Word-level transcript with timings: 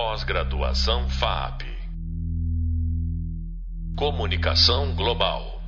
Pós-graduação 0.00 1.08
FAP. 1.08 1.62
Comunicação 3.98 4.94
Global. 4.94 5.60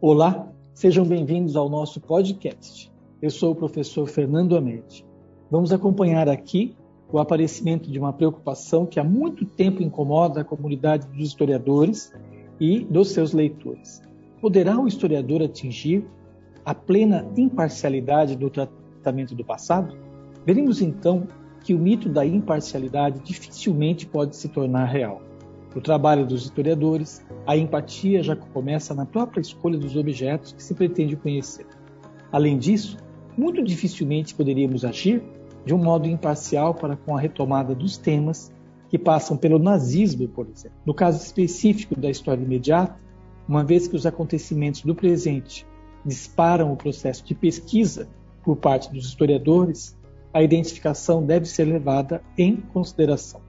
Olá, 0.00 0.46
sejam 0.72 1.04
bem-vindos 1.04 1.56
ao 1.56 1.68
nosso 1.68 2.00
podcast. 2.00 2.92
Eu 3.20 3.30
sou 3.30 3.50
o 3.50 3.56
professor 3.56 4.06
Fernando 4.06 4.56
Amete. 4.56 5.04
Vamos 5.50 5.72
acompanhar 5.72 6.28
aqui 6.28 6.76
o 7.12 7.18
aparecimento 7.18 7.90
de 7.90 7.98
uma 7.98 8.12
preocupação 8.12 8.86
que 8.86 9.00
há 9.00 9.04
muito 9.04 9.44
tempo 9.44 9.82
incomoda 9.82 10.42
a 10.42 10.44
comunidade 10.44 11.08
dos 11.08 11.26
historiadores 11.26 12.12
e 12.60 12.84
dos 12.84 13.10
seus 13.10 13.32
leitores. 13.32 14.00
Poderá 14.40 14.78
o 14.78 14.86
historiador 14.86 15.42
atingir 15.42 16.06
a 16.64 16.72
plena 16.72 17.26
imparcialidade 17.36 18.36
do 18.36 18.48
tratamento 18.48 19.34
do 19.34 19.44
passado? 19.44 19.98
Veremos 20.46 20.80
então 20.80 21.26
que 21.64 21.74
o 21.74 21.78
mito 21.78 22.10
da 22.10 22.24
imparcialidade 22.26 23.20
dificilmente 23.20 24.06
pode 24.06 24.36
se 24.36 24.48
tornar 24.48 24.84
real. 24.84 25.22
No 25.74 25.80
trabalho 25.80 26.26
dos 26.26 26.44
historiadores, 26.44 27.24
a 27.46 27.56
empatia 27.56 28.22
já 28.22 28.36
começa 28.36 28.94
na 28.94 29.06
própria 29.06 29.40
escolha 29.40 29.78
dos 29.78 29.96
objetos 29.96 30.52
que 30.52 30.62
se 30.62 30.74
pretende 30.74 31.16
conhecer. 31.16 31.66
Além 32.30 32.58
disso, 32.58 32.98
muito 33.36 33.64
dificilmente 33.64 34.34
poderíamos 34.34 34.84
agir 34.84 35.22
de 35.64 35.74
um 35.74 35.78
modo 35.78 36.06
imparcial 36.06 36.74
para 36.74 36.96
com 36.96 37.16
a 37.16 37.20
retomada 37.20 37.74
dos 37.74 37.96
temas 37.96 38.52
que 38.90 38.98
passam 38.98 39.34
pelo 39.34 39.58
nazismo, 39.58 40.28
por 40.28 40.46
exemplo. 40.46 40.78
No 40.84 40.92
caso 40.92 41.24
específico 41.24 41.98
da 41.98 42.10
história 42.10 42.42
imediata, 42.42 42.94
uma 43.48 43.64
vez 43.64 43.88
que 43.88 43.96
os 43.96 44.04
acontecimentos 44.04 44.82
do 44.82 44.94
presente 44.94 45.66
disparam 46.04 46.72
o 46.72 46.76
processo 46.76 47.24
de 47.24 47.34
pesquisa 47.34 48.06
por 48.42 48.56
parte 48.56 48.92
dos 48.92 49.06
historiadores, 49.06 49.96
a 50.34 50.42
identificação 50.42 51.24
deve 51.24 51.46
ser 51.46 51.64
levada 51.64 52.20
em 52.36 52.56
consideração, 52.56 53.40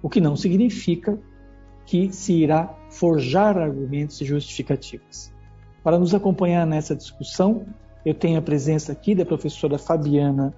o 0.00 0.08
que 0.08 0.20
não 0.20 0.36
significa 0.36 1.18
que 1.84 2.12
se 2.12 2.32
irá 2.34 2.72
forjar 2.88 3.58
argumentos 3.58 4.20
e 4.20 4.24
justificativas. 4.24 5.34
Para 5.82 5.98
nos 5.98 6.14
acompanhar 6.14 6.64
nessa 6.64 6.94
discussão, 6.94 7.66
eu 8.06 8.14
tenho 8.14 8.38
a 8.38 8.42
presença 8.42 8.92
aqui 8.92 9.12
da 9.12 9.26
professora 9.26 9.76
Fabiana 9.76 10.54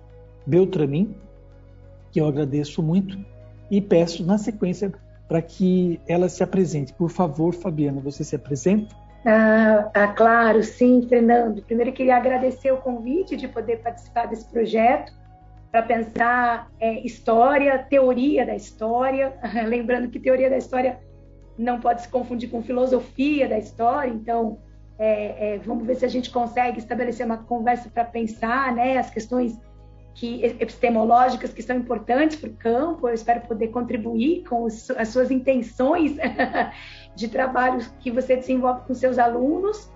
Beltramin, 0.46 1.14
que 2.10 2.20
eu 2.20 2.26
agradeço 2.26 2.82
muito, 2.82 3.18
e 3.70 3.80
peço 3.80 4.26
na 4.26 4.36
sequência 4.36 4.92
para 5.26 5.40
que 5.40 5.98
ela 6.06 6.28
se 6.28 6.42
apresente. 6.42 6.92
Por 6.92 7.08
favor, 7.08 7.54
Fabiana, 7.54 7.98
você 8.02 8.22
se 8.22 8.36
apresenta? 8.36 8.94
Ah, 9.24 9.90
ah, 9.94 10.08
claro, 10.08 10.62
sim, 10.62 11.06
Fernando. 11.08 11.62
Primeiro, 11.62 11.92
queria 11.92 12.16
agradecer 12.16 12.72
o 12.72 12.76
convite 12.76 13.36
de 13.36 13.48
poder 13.48 13.78
participar 13.78 14.26
desse 14.26 14.44
projeto 14.44 15.21
para 15.72 15.82
pensar 15.82 16.70
é, 16.78 17.00
história, 17.00 17.78
teoria 17.78 18.44
da 18.44 18.54
história. 18.54 19.32
Lembrando 19.66 20.10
que 20.10 20.20
teoria 20.20 20.50
da 20.50 20.58
história 20.58 21.00
não 21.56 21.80
pode 21.80 22.02
se 22.02 22.08
confundir 22.08 22.50
com 22.50 22.62
filosofia 22.62 23.48
da 23.48 23.58
história, 23.58 24.10
então 24.10 24.58
é, 24.98 25.54
é, 25.54 25.58
vamos 25.58 25.86
ver 25.86 25.96
se 25.96 26.04
a 26.04 26.08
gente 26.08 26.30
consegue 26.30 26.78
estabelecer 26.78 27.24
uma 27.24 27.38
conversa 27.38 27.90
para 27.90 28.04
pensar 28.04 28.74
né, 28.74 28.98
as 28.98 29.10
questões 29.10 29.58
que, 30.14 30.44
epistemológicas 30.44 31.52
que 31.52 31.62
são 31.62 31.76
importantes 31.76 32.36
para 32.36 32.50
o 32.50 32.54
campo. 32.54 33.08
Eu 33.08 33.14
espero 33.14 33.40
poder 33.42 33.68
contribuir 33.68 34.44
com 34.44 34.64
os, 34.64 34.90
as 34.90 35.08
suas 35.08 35.30
intenções 35.30 36.16
de 37.16 37.28
trabalho 37.28 37.80
que 37.98 38.10
você 38.10 38.36
desenvolve 38.36 38.86
com 38.86 38.94
seus 38.94 39.18
alunos. 39.18 39.90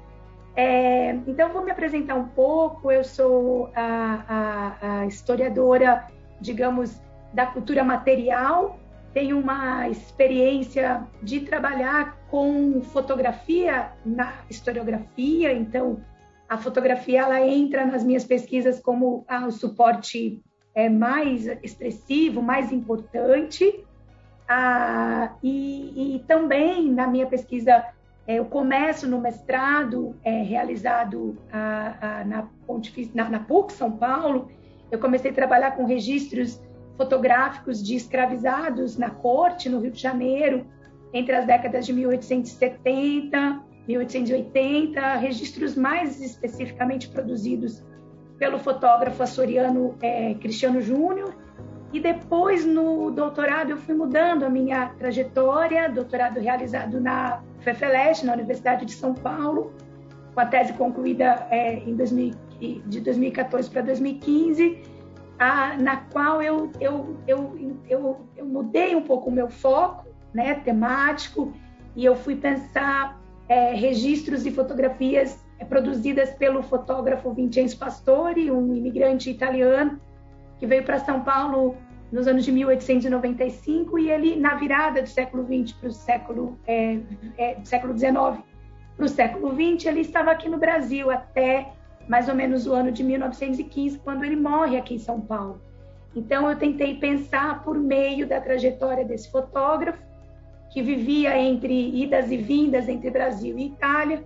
É, 0.57 1.11
então, 1.27 1.53
vou 1.53 1.63
me 1.63 1.71
apresentar 1.71 2.15
um 2.15 2.29
pouco. 2.29 2.91
Eu 2.91 3.05
sou 3.05 3.71
a, 3.77 4.25
a, 4.29 5.01
a 5.01 5.07
historiadora, 5.07 6.07
digamos, 6.41 6.99
da 7.33 7.45
cultura 7.47 7.85
material. 7.85 8.79
Tenho 9.13 9.39
uma 9.39 9.89
experiência 9.89 11.07
de 11.23 11.41
trabalhar 11.41 12.17
com 12.31 12.81
fotografia 12.83 13.93
na 14.05 14.33
historiografia, 14.49 15.53
então 15.53 16.03
a 16.49 16.57
fotografia 16.59 17.23
ela 17.23 17.41
entra 17.41 17.85
nas 17.85 18.05
minhas 18.05 18.25
pesquisas 18.25 18.81
como 18.81 19.25
ah, 19.27 19.47
o 19.47 19.51
suporte 19.51 20.43
é, 20.75 20.89
mais 20.89 21.47
expressivo, 21.63 22.43
mais 22.43 22.73
importante. 22.73 23.85
Ah, 24.49 25.35
e, 25.43 26.17
e, 26.17 26.19
também 26.21 26.89
na 26.93 27.07
minha 27.07 27.27
pesquisa, 27.27 27.85
eu 28.27 28.45
começo 28.45 29.07
no 29.07 29.21
mestrado 29.21 30.17
é, 30.25 30.43
realizado 30.43 31.37
a, 31.53 32.21
a, 32.21 32.25
na, 32.25 32.49
na, 33.15 33.31
na 33.31 33.41
PUC 33.41 33.73
São 33.73 33.93
Paulo, 33.93 34.49
eu 34.91 34.99
comecei 34.99 35.31
a 35.31 35.35
trabalhar 35.35 35.73
com 35.73 35.85
registros 35.85 36.61
fotográficos 36.97 37.83
de 37.83 37.95
escravizados 37.95 38.97
na 38.97 39.11
corte, 39.11 39.69
no 39.69 39.81
Rio 39.81 39.91
de 39.91 40.01
Janeiro, 40.01 40.67
entre 41.13 41.35
as 41.35 41.47
décadas 41.47 41.87
de 41.87 41.93
1870 41.93 43.65
1880, 43.87 45.15
registros 45.15 45.77
mais 45.77 46.21
especificamente 46.21 47.09
produzidos 47.09 47.83
pelo 48.39 48.59
fotógrafo 48.59 49.23
açoriano 49.23 49.97
é, 50.03 50.35
Cristiano 50.35 50.81
Júnior. 50.81 51.35
E 51.97 52.01
depois, 52.01 52.63
no 52.63 53.11
doutorado, 53.11 53.71
eu 53.71 53.79
fui 53.79 53.95
mudando 53.95 54.43
a 54.43 54.51
minha 54.51 54.91
trajetória, 54.99 55.89
doutorado 55.89 56.39
realizado 56.39 57.01
na 57.01 57.41
FEFELESH, 57.61 58.23
na 58.23 58.35
Universidade 58.35 58.85
de 58.85 58.93
São 58.93 59.15
Paulo, 59.15 59.73
com 60.35 60.41
a 60.41 60.45
tese 60.45 60.75
concluída 60.75 61.47
é, 61.51 61.77
em 61.77 61.97
2000, 61.97 62.35
de 62.85 63.01
2014 63.01 63.71
para 63.71 63.81
2015, 63.81 64.83
a, 65.39 65.75
na 65.79 65.97
qual 65.97 66.43
eu, 66.43 66.71
eu, 66.79 67.17
eu, 67.27 67.79
eu, 67.89 68.21
eu 68.37 68.45
mudei 68.45 68.95
um 68.95 69.01
pouco 69.01 69.31
o 69.31 69.33
meu 69.33 69.49
foco 69.49 70.07
né, 70.35 70.53
temático 70.53 71.55
e 71.97 72.05
eu 72.05 72.15
fui 72.15 72.37
pensar 72.37 73.19
é, 73.49 73.73
registros 73.73 74.45
e 74.45 74.51
fotografias 74.51 75.43
é, 75.59 75.65
produzidas 75.65 76.29
pelo 76.33 76.63
fotógrafo 76.63 77.33
Vincenzo 77.33 77.79
Pastori, 77.79 78.51
um 78.51 78.75
imigrante 78.75 79.31
italiano 79.31 79.99
que 80.59 80.67
veio 80.67 80.85
para 80.85 80.99
São 80.99 81.23
Paulo 81.23 81.77
nos 82.11 82.27
anos 82.27 82.45
de 82.45 82.53
1895 82.53 83.99
e 83.99 84.11
ele 84.11 84.37
na 84.37 84.55
virada 84.55 85.03
do 85.03 85.09
século 85.09 85.45
20 85.45 85.75
para 85.75 85.89
o 85.89 85.93
século 85.93 86.59
é, 86.67 86.99
é, 87.37 87.57
século 87.65 87.93
19 87.93 88.43
para 88.97 89.07
o 89.07 89.09
século 89.09 89.53
20 89.53 89.89
ele 89.89 90.01
estava 90.01 90.31
aqui 90.31 90.49
no 90.49 90.59
Brasil 90.59 91.11
até 91.11 91.73
mais 92.09 92.29
ou 92.29 92.35
menos 92.35 92.67
o 92.67 92.73
ano 92.73 92.93
de 92.93 93.03
1915 93.03 93.99
quando 93.99 94.25
ele 94.25 94.37
morre 94.37 94.77
aqui 94.77 94.95
em 94.95 94.99
São 94.99 95.21
Paulo 95.21 95.61
então 96.15 96.49
eu 96.49 96.57
tentei 96.57 96.95
pensar 96.95 97.63
por 97.65 97.77
meio 97.79 98.27
da 98.27 98.41
trajetória 98.41 99.05
desse 99.05 99.31
fotógrafo 99.31 100.07
que 100.77 100.83
vivia 100.83 101.39
entre 101.39 102.03
idas 102.03 102.31
e 102.31 102.37
vindas 102.37 102.87
entre 102.87 103.11
Brasil 103.11 103.59
e 103.59 103.69
Itália, 103.69 104.23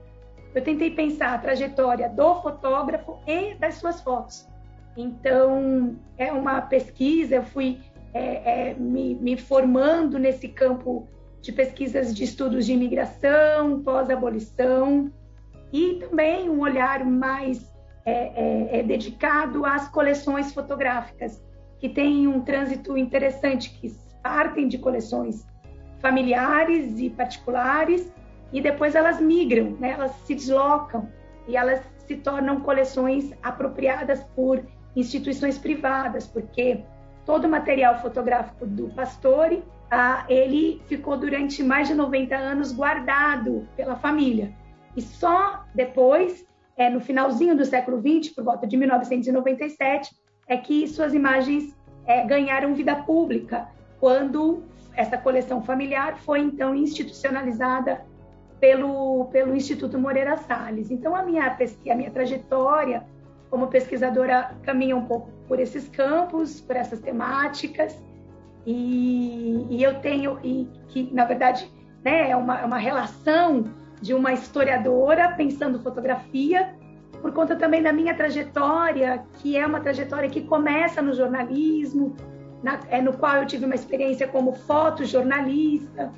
eu 0.53 0.61
tentei 0.65 0.91
pensar 0.91 1.33
a 1.33 1.39
trajetória 1.39 2.09
do 2.09 2.43
fotógrafo 2.43 3.21
e 3.25 3.55
das 3.55 3.77
suas 3.77 4.01
fotos. 4.01 4.49
Então, 4.97 5.97
é 6.19 6.33
uma 6.33 6.61
pesquisa, 6.61 7.37
eu 7.37 7.43
fui 7.43 7.79
é, 8.13 8.71
é, 8.71 8.75
me, 8.75 9.15
me, 9.15 9.37
formando 9.37 10.19
nesse 10.19 10.49
campo 10.49 11.09
de 11.41 11.53
pesquisas 11.53 12.15
de 12.15 12.25
estudos 12.25 12.67
de 12.67 12.73
imigração, 12.73 13.81
pós-abolição, 13.83 15.11
e 15.73 15.95
também 15.95 16.51
um 16.51 16.61
olhar 16.61 17.05
mais 17.05 17.73
é, 18.05 18.13
é, 18.13 18.81
é 18.81 18.83
dedicado 18.83 19.65
às 19.65 19.89
coleções 19.89 20.53
fotográficas, 20.53 21.43
que 21.79 21.89
têm 21.89 22.27
um 22.27 22.41
trânsito 22.41 22.97
interessante, 22.99 23.71
que 23.71 23.95
partem 24.23 24.69
de 24.69 24.77
coleções 24.77 25.47
familiares 26.01 26.99
e 26.99 27.09
particulares, 27.09 28.13
e 28.53 28.61
depois 28.61 28.95
elas 28.95 29.21
migram, 29.21 29.77
né? 29.79 29.91
elas 29.91 30.13
se 30.27 30.35
deslocam 30.35 31.09
e 31.47 31.57
elas 31.57 31.81
se 31.99 32.17
tornam 32.17 32.61
coleções 32.61 33.33
apropriadas 33.43 34.25
por 34.35 34.63
instituições 34.95 35.59
privadas, 35.59 36.27
porque 36.27 36.83
todo 37.25 37.45
o 37.45 37.49
material 37.49 38.01
fotográfico 38.01 38.67
do 38.67 38.89
Pastore, 38.89 39.63
ah, 39.91 40.25
ele 40.29 40.83
ficou 40.87 41.17
durante 41.17 41.63
mais 41.63 41.89
de 41.89 41.95
90 41.95 42.37
anos 42.37 42.73
guardado 42.73 43.69
pela 43.77 43.97
família. 43.97 44.53
E 44.97 45.03
só 45.03 45.65
depois, 45.75 46.45
é, 46.77 46.91
no 46.91 47.01
finalzinho 47.01 47.57
do 47.57 47.65
século 47.65 48.01
XX, 48.01 48.35
por 48.35 48.45
volta 48.45 48.67
de 48.67 48.77
1997, 48.77 50.15
é 50.49 50.57
que 50.57 50.87
suas 50.89 51.15
imagens 51.15 51.77
é, 52.07 52.25
ganharam 52.25 52.75
vida 52.75 52.97
pública, 52.97 53.69
quando 54.01 54.65
essa 54.95 55.17
coleção 55.17 55.63
familiar 55.63 56.19
foi 56.19 56.41
então 56.41 56.75
institucionalizada 56.75 58.05
pelo, 58.59 59.27
pelo 59.27 59.55
Instituto 59.55 59.99
Moreira 59.99 60.37
Salles. 60.37 60.91
Então 60.91 61.15
a 61.15 61.23
minha 61.23 61.49
pesquisa, 61.51 61.93
a 61.93 61.97
minha 61.97 62.11
trajetória 62.11 63.05
como 63.51 63.67
pesquisadora 63.67 64.57
caminha 64.63 64.97
um 64.97 65.05
pouco 65.05 65.31
por 65.49 65.59
esses 65.59 65.89
campos, 65.89 66.61
por 66.61 66.77
essas 66.77 67.01
temáticas 67.01 68.01
e, 68.65 69.67
e 69.69 69.83
eu 69.83 70.01
tenho 70.01 70.39
e 70.45 70.69
que 70.89 71.13
na 71.13 71.25
verdade 71.25 71.71
né, 72.05 72.31
é 72.31 72.37
uma, 72.37 72.61
é 72.61 72.65
uma 72.65 72.79
relação 72.79 73.65
de 74.01 74.15
uma 74.15 74.33
historiadora 74.33 75.33
pensando 75.33 75.83
fotografia 75.83 76.75
por 77.21 77.33
conta 77.33 77.55
também 77.55 77.83
da 77.83 77.93
minha 77.93 78.15
trajetória, 78.15 79.23
que 79.35 79.57
é 79.57 79.67
uma 79.67 79.81
trajetória 79.81 80.29
que 80.31 80.41
começa 80.41 81.03
no 81.03 81.13
jornalismo, 81.13 82.17
na, 82.63 82.81
é, 82.89 83.01
no 83.03 83.13
qual 83.13 83.37
eu 83.37 83.47
tive 83.47 83.67
uma 83.67 83.75
experiência 83.75 84.27
como 84.27 84.55
fotojornalista. 84.55 86.13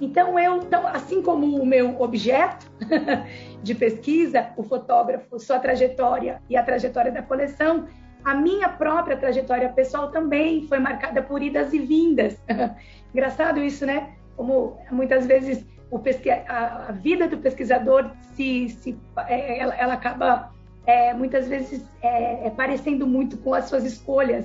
Então, 0.00 0.38
eu, 0.38 0.56
então, 0.58 0.86
assim 0.86 1.22
como 1.22 1.60
o 1.60 1.66
meu 1.66 2.00
objeto 2.00 2.70
de 3.62 3.74
pesquisa, 3.74 4.50
o 4.56 4.62
fotógrafo, 4.62 5.38
sua 5.38 5.58
trajetória 5.58 6.40
e 6.48 6.56
a 6.56 6.62
trajetória 6.62 7.10
da 7.10 7.22
coleção, 7.22 7.86
a 8.24 8.34
minha 8.34 8.68
própria 8.68 9.16
trajetória 9.16 9.68
pessoal 9.70 10.10
também 10.10 10.66
foi 10.66 10.78
marcada 10.78 11.22
por 11.22 11.42
idas 11.42 11.72
e 11.72 11.78
vindas. 11.78 12.40
Engraçado 13.12 13.60
isso, 13.60 13.86
né? 13.86 14.10
Como 14.36 14.78
muitas 14.90 15.26
vezes 15.26 15.64
pesqui... 16.02 16.30
a, 16.30 16.92
vida 16.92 17.26
do 17.26 17.38
pesquisador 17.38 18.10
se, 18.34 18.68
se 18.68 18.98
é, 19.26 19.58
ela, 19.58 19.74
ela, 19.74 19.94
acaba 19.94 20.52
é, 20.86 21.14
muitas 21.14 21.48
vezes 21.48 21.84
é, 22.02 22.46
é, 22.46 22.50
parecendo 22.50 23.06
muito 23.06 23.38
com 23.38 23.54
as 23.54 23.64
suas 23.64 23.84
escolhas 23.84 24.44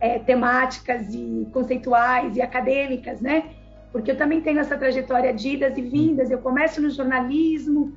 é, 0.00 0.18
temáticas 0.18 1.14
e 1.14 1.48
conceituais 1.52 2.36
e 2.36 2.42
acadêmicas, 2.42 3.20
né? 3.20 3.50
Porque 3.92 4.10
eu 4.10 4.16
também 4.16 4.40
tenho 4.40 4.58
essa 4.58 4.76
trajetória 4.76 5.32
de 5.32 5.50
idas 5.50 5.76
e 5.76 5.82
vindas. 5.82 6.30
Eu 6.30 6.38
começo 6.38 6.80
no 6.80 6.90
jornalismo, 6.90 7.92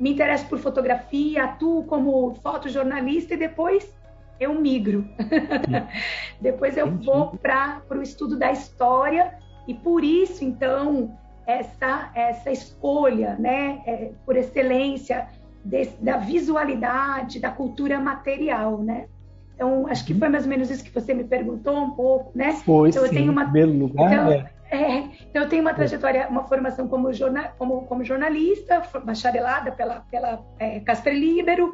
me 0.00 0.10
interesso 0.10 0.46
por 0.46 0.58
fotografia, 0.58 1.44
atuo 1.44 1.84
como 1.84 2.34
fotojornalista 2.42 3.34
e 3.34 3.36
depois 3.36 3.94
eu 4.40 4.58
migro. 4.58 5.06
depois 6.40 6.76
eu 6.76 6.90
vou 6.90 7.36
para 7.36 7.82
o 7.90 8.02
estudo 8.02 8.38
da 8.38 8.50
história 8.50 9.34
e 9.68 9.74
por 9.74 10.02
isso, 10.02 10.44
então, 10.44 11.16
essa, 11.46 12.10
essa 12.14 12.50
escolha, 12.50 13.36
né, 13.38 13.82
é, 13.86 14.10
por 14.24 14.36
excelência, 14.36 15.28
desse, 15.64 15.96
da 16.02 16.16
visualidade, 16.16 17.40
da 17.40 17.50
cultura 17.50 17.98
material, 17.98 18.78
né? 18.78 19.06
Então, 19.54 19.86
acho 19.88 20.04
que 20.04 20.12
uhum. 20.12 20.18
foi 20.18 20.28
mais 20.28 20.44
ou 20.44 20.50
menos 20.50 20.70
isso 20.70 20.84
que 20.84 20.90
você 20.90 21.12
me 21.12 21.24
perguntou 21.24 21.76
um 21.76 21.90
pouco, 21.90 22.30
né? 22.34 22.52
Foi, 22.64 22.90
então, 22.90 23.02
eu 23.02 23.08
sim, 23.08 23.16
tenho 23.16 23.32
uma... 23.32 23.44
primeiro 23.44 23.72
lugar, 23.72 24.12
então, 24.12 24.30
é. 24.30 24.50
É, 24.70 24.98
então, 24.98 25.42
eu 25.42 25.48
tenho 25.48 25.62
uma 25.62 25.74
trajetória, 25.74 26.28
uma 26.28 26.44
formação 26.44 26.88
como, 26.88 27.12
jornal, 27.12 27.52
como, 27.56 27.82
como 27.82 28.04
jornalista, 28.04 28.82
bacharelada 29.04 29.70
pela, 29.72 30.00
pela 30.10 30.44
é, 30.58 30.80
Casper 30.80 31.14
Libero, 31.14 31.72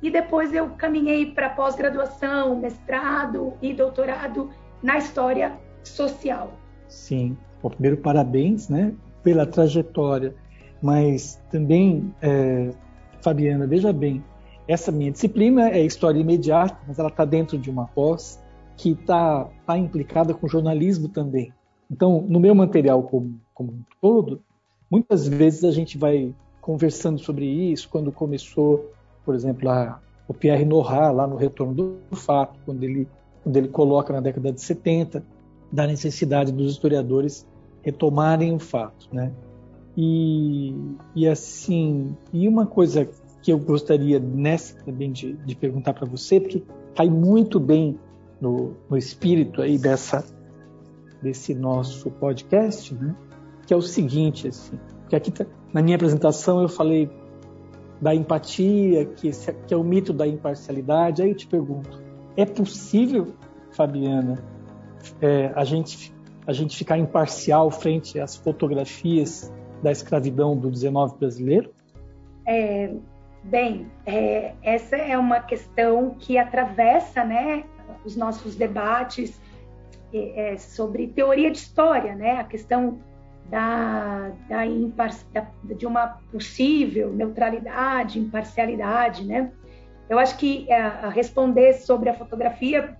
e 0.00 0.10
depois 0.10 0.52
eu 0.52 0.70
caminhei 0.70 1.32
para 1.32 1.50
pós-graduação, 1.50 2.56
mestrado 2.56 3.54
e 3.60 3.74
doutorado 3.74 4.50
na 4.82 4.98
história 4.98 5.52
social. 5.82 6.52
Sim. 6.86 7.36
Bom, 7.60 7.70
primeiro, 7.70 7.96
parabéns 7.96 8.68
né, 8.68 8.94
pela 9.22 9.44
trajetória, 9.44 10.34
mas 10.80 11.42
também, 11.50 12.14
é, 12.22 12.70
Fabiana, 13.20 13.66
veja 13.66 13.92
bem, 13.92 14.22
essa 14.68 14.92
minha 14.92 15.10
disciplina 15.10 15.70
é 15.70 15.84
História 15.84 16.20
Imediata, 16.20 16.78
mas 16.86 16.98
ela 16.98 17.08
está 17.08 17.24
dentro 17.24 17.58
de 17.58 17.68
uma 17.70 17.86
pós 17.86 18.40
que 18.76 18.90
está 18.90 19.48
tá 19.66 19.76
implicada 19.76 20.32
com 20.32 20.46
jornalismo 20.46 21.08
também. 21.08 21.52
Então, 21.90 22.24
no 22.28 22.38
meu 22.38 22.54
material 22.54 23.02
como, 23.02 23.40
como 23.54 23.72
um 23.72 23.82
todo, 24.00 24.42
muitas 24.90 25.26
vezes 25.26 25.64
a 25.64 25.70
gente 25.70 25.96
vai 25.96 26.34
conversando 26.60 27.18
sobre 27.18 27.46
isso, 27.46 27.88
quando 27.88 28.12
começou 28.12 28.92
por 29.28 29.34
exemplo, 29.34 29.68
a, 29.68 30.00
o 30.26 30.32
Pierre 30.32 30.64
Nora, 30.64 31.10
lá 31.10 31.26
no 31.26 31.36
Retorno 31.36 31.74
do 31.74 32.16
Fato, 32.16 32.58
quando 32.64 32.82
ele, 32.82 33.06
quando 33.42 33.54
ele 33.58 33.68
coloca 33.68 34.10
na 34.10 34.20
década 34.20 34.50
de 34.50 34.58
70 34.62 35.22
da 35.70 35.86
necessidade 35.86 36.50
dos 36.50 36.72
historiadores 36.72 37.46
retomarem 37.82 38.54
o 38.54 38.58
fato, 38.58 39.06
né? 39.12 39.30
E, 39.94 40.74
e 41.14 41.28
assim, 41.28 42.16
e 42.32 42.48
uma 42.48 42.64
coisa 42.64 43.06
que 43.42 43.52
eu 43.52 43.58
gostaria 43.58 44.18
nessa 44.18 44.82
também 44.82 45.12
de, 45.12 45.34
de 45.34 45.54
perguntar 45.54 45.92
para 45.92 46.06
você, 46.06 46.40
porque 46.40 46.62
cai 46.94 47.10
muito 47.10 47.60
bem 47.60 47.98
no, 48.40 48.72
no 48.88 48.96
espírito 48.96 49.60
aí 49.60 49.76
dessa 49.76 50.24
desse 51.22 51.54
nosso 51.54 52.10
podcast, 52.10 52.94
né? 52.94 53.14
Que 53.66 53.74
é 53.74 53.76
o 53.76 53.82
seguinte, 53.82 54.48
assim, 54.48 54.78
que 55.08 55.16
aqui 55.16 55.30
tá, 55.30 55.44
na 55.72 55.82
minha 55.82 55.96
apresentação 55.96 56.62
eu 56.62 56.68
falei 56.68 57.10
da 58.00 58.14
empatia, 58.14 59.04
que, 59.04 59.30
que 59.66 59.74
é 59.74 59.76
o 59.76 59.82
mito 59.82 60.12
da 60.12 60.26
imparcialidade. 60.26 61.22
Aí 61.22 61.30
eu 61.30 61.36
te 61.36 61.46
pergunto, 61.46 62.02
é 62.36 62.44
possível, 62.46 63.34
Fabiana, 63.72 64.42
é, 65.20 65.52
a, 65.54 65.64
gente, 65.64 66.14
a 66.46 66.52
gente 66.52 66.76
ficar 66.76 66.98
imparcial 66.98 67.70
frente 67.70 68.18
às 68.20 68.36
fotografias 68.36 69.52
da 69.82 69.90
escravidão 69.90 70.56
do 70.56 70.70
19 70.70 71.18
brasileiro? 71.18 71.72
É, 72.46 72.94
bem, 73.42 73.90
é, 74.06 74.54
essa 74.62 74.96
é 74.96 75.16
uma 75.18 75.40
questão 75.40 76.14
que 76.18 76.38
atravessa 76.38 77.24
né, 77.24 77.64
os 78.04 78.16
nossos 78.16 78.54
debates 78.54 79.40
é, 80.12 80.56
sobre 80.56 81.08
teoria 81.08 81.50
de 81.50 81.58
história, 81.58 82.14
né? 82.14 82.40
a 82.40 82.44
questão 82.44 83.00
da, 83.50 84.30
da, 84.48 84.64
da, 85.32 85.74
de 85.74 85.86
uma 85.86 86.18
possível 86.30 87.12
neutralidade, 87.12 88.18
imparcialidade, 88.18 89.24
né? 89.24 89.50
Eu 90.08 90.18
acho 90.18 90.36
que 90.36 90.70
é, 90.70 91.08
responder 91.08 91.74
sobre 91.74 92.08
a 92.08 92.14
fotografia 92.14 92.96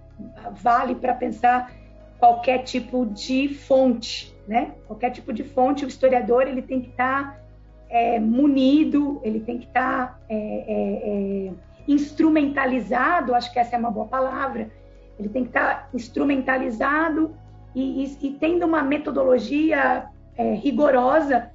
vale 0.53 0.95
para 0.95 1.15
pensar 1.15 1.73
qualquer 2.19 2.65
tipo 2.65 3.07
de 3.07 3.49
fonte, 3.49 4.35
né? 4.47 4.73
Qualquer 4.87 5.11
tipo 5.11 5.33
de 5.33 5.45
fonte, 5.45 5.85
o 5.85 5.89
historiador 5.89 6.43
ele 6.43 6.63
tem 6.63 6.81
que 6.81 6.91
estar 6.91 7.33
tá, 7.33 7.41
é, 7.89 8.19
munido, 8.19 9.21
ele 9.23 9.41
tem 9.41 9.59
que 9.59 9.67
estar 9.67 10.09
tá, 10.09 10.19
é, 10.29 10.37
é, 10.37 11.49
é, 11.49 11.53
instrumentalizado, 11.87 13.35
acho 13.35 13.53
que 13.53 13.59
essa 13.59 13.77
é 13.77 13.79
uma 13.79 13.91
boa 13.91 14.07
palavra, 14.07 14.71
ele 15.19 15.29
tem 15.29 15.43
que 15.43 15.51
estar 15.51 15.83
tá 15.83 15.89
instrumentalizado 15.93 17.35
e, 17.75 18.05
e, 18.05 18.29
e 18.29 18.31
tendo 18.33 18.65
uma 18.65 18.83
metodologia 18.83 20.09
é, 20.37 20.53
rigorosa 20.55 21.51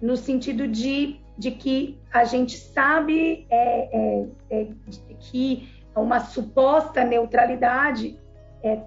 no 0.00 0.16
sentido 0.16 0.66
de, 0.66 1.20
de 1.36 1.50
que 1.50 1.98
a 2.12 2.24
gente 2.24 2.56
sabe 2.56 3.46
é, 3.50 3.88
é, 3.92 4.26
é 4.50 4.66
que 5.18 5.68
uma 5.94 6.20
suposta 6.20 7.04
neutralidade 7.04 8.18
é, 8.62 8.80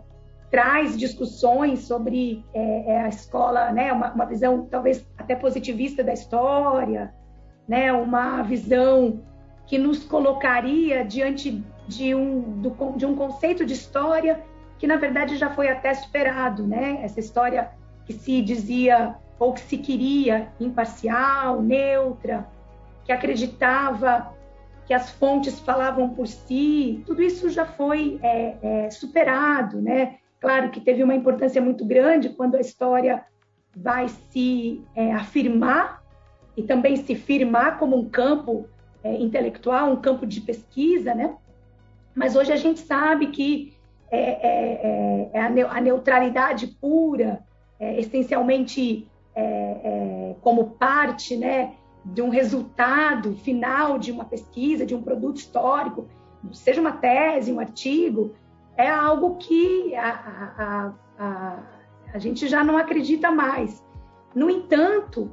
traz 0.49 0.97
discussões 0.97 1.79
sobre 1.79 2.45
é, 2.53 3.01
a 3.01 3.09
escola, 3.09 3.71
né, 3.71 3.91
uma, 3.91 4.13
uma, 4.13 4.25
visão 4.25 4.67
talvez 4.69 5.05
até 5.17 5.35
positivista 5.35 6.03
da 6.03 6.13
história, 6.13 7.13
né, 7.67 7.91
uma 7.91 8.43
visão 8.43 9.21
que 9.65 9.77
nos 9.77 10.03
colocaria 10.03 11.03
diante 11.03 11.63
de 11.87 12.13
um, 12.15 12.41
do, 12.61 12.93
de 12.95 13.05
um 13.05 13.15
conceito 13.15 13.65
de 13.65 13.73
história 13.73 14.43
que 14.77 14.87
na 14.87 14.95
verdade 14.97 15.37
já 15.37 15.49
foi 15.49 15.69
até 15.69 15.93
superado, 15.93 16.67
né? 16.67 16.99
Essa 17.03 17.19
história 17.19 17.71
que 18.05 18.13
se 18.13 18.41
dizia 18.41 19.15
ou 19.39 19.53
que 19.53 19.61
se 19.61 19.77
queria 19.77 20.49
imparcial, 20.59 21.61
neutra, 21.61 22.47
que 23.05 23.11
acreditava 23.11 24.33
que 24.85 24.93
as 24.93 25.09
fontes 25.11 25.59
falavam 25.59 26.09
por 26.09 26.27
si, 26.27 27.01
tudo 27.05 27.21
isso 27.21 27.49
já 27.49 27.65
foi 27.65 28.19
é, 28.21 28.55
é, 28.61 28.89
superado, 28.89 29.81
né? 29.81 30.17
Claro 30.39 30.69
que 30.69 30.81
teve 30.81 31.01
uma 31.01 31.15
importância 31.15 31.61
muito 31.61 31.85
grande 31.85 32.29
quando 32.29 32.55
a 32.55 32.59
história 32.61 33.23
vai 33.75 34.09
se 34.09 34.83
é, 34.93 35.13
afirmar 35.13 36.03
e 36.55 36.63
também 36.63 36.97
se 36.97 37.15
firmar 37.15 37.79
como 37.79 37.97
um 37.97 38.09
campo 38.09 38.67
é, 39.03 39.15
intelectual, 39.15 39.91
um 39.91 39.95
campo 39.95 40.25
de 40.25 40.41
pesquisa, 40.41 41.15
né? 41.15 41.35
Mas 42.15 42.35
hoje 42.35 42.51
a 42.51 42.57
gente 42.57 42.79
sabe 42.79 43.27
que 43.27 43.73
é, 44.11 44.19
é, 44.19 45.29
é 45.33 45.41
a 45.41 45.81
neutralidade 45.81 46.67
pura, 46.67 47.43
essencialmente 47.79 49.07
é, 49.35 49.43
é, 49.43 50.35
como 50.41 50.71
parte 50.71 51.35
né, 51.35 51.73
de 52.05 52.21
um 52.21 52.29
resultado 52.29 53.33
final 53.37 53.97
de 53.97 54.11
uma 54.11 54.25
pesquisa, 54.25 54.85
de 54.85 54.93
um 54.93 55.01
produto 55.01 55.37
histórico, 55.37 56.07
seja 56.51 56.79
uma 56.79 56.91
tese, 56.91 57.51
um 57.51 57.59
artigo, 57.59 58.35
é 58.77 58.89
algo 58.89 59.35
que 59.37 59.95
a, 59.95 60.09
a, 60.57 60.93
a, 61.17 61.59
a 62.13 62.17
gente 62.19 62.47
já 62.47 62.63
não 62.63 62.77
acredita 62.77 63.31
mais. 63.31 63.83
No 64.35 64.49
entanto, 64.49 65.31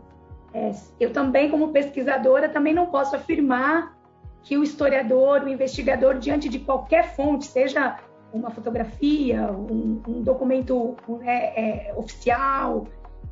é, 0.53 0.73
eu 0.99 1.13
também, 1.13 1.51
como 1.51 1.73
pesquisadora, 1.73 2.49
também 2.49 2.73
não 2.73 2.87
posso 2.87 3.17
afirmar 3.17 3.99
que 4.43 4.57
o 4.57 4.63
historiador, 4.63 5.43
o 5.43 5.49
investigador, 5.49 6.19
diante 6.19 6.49
de 6.49 6.59
qualquer 6.59 7.15
fonte, 7.15 7.47
seja 7.47 7.99
uma 8.33 8.51
fotografia, 8.51 9.51
um, 9.51 10.01
um 10.07 10.23
documento 10.23 10.97
é, 11.23 11.89
é, 11.91 11.95
oficial, 11.95 12.87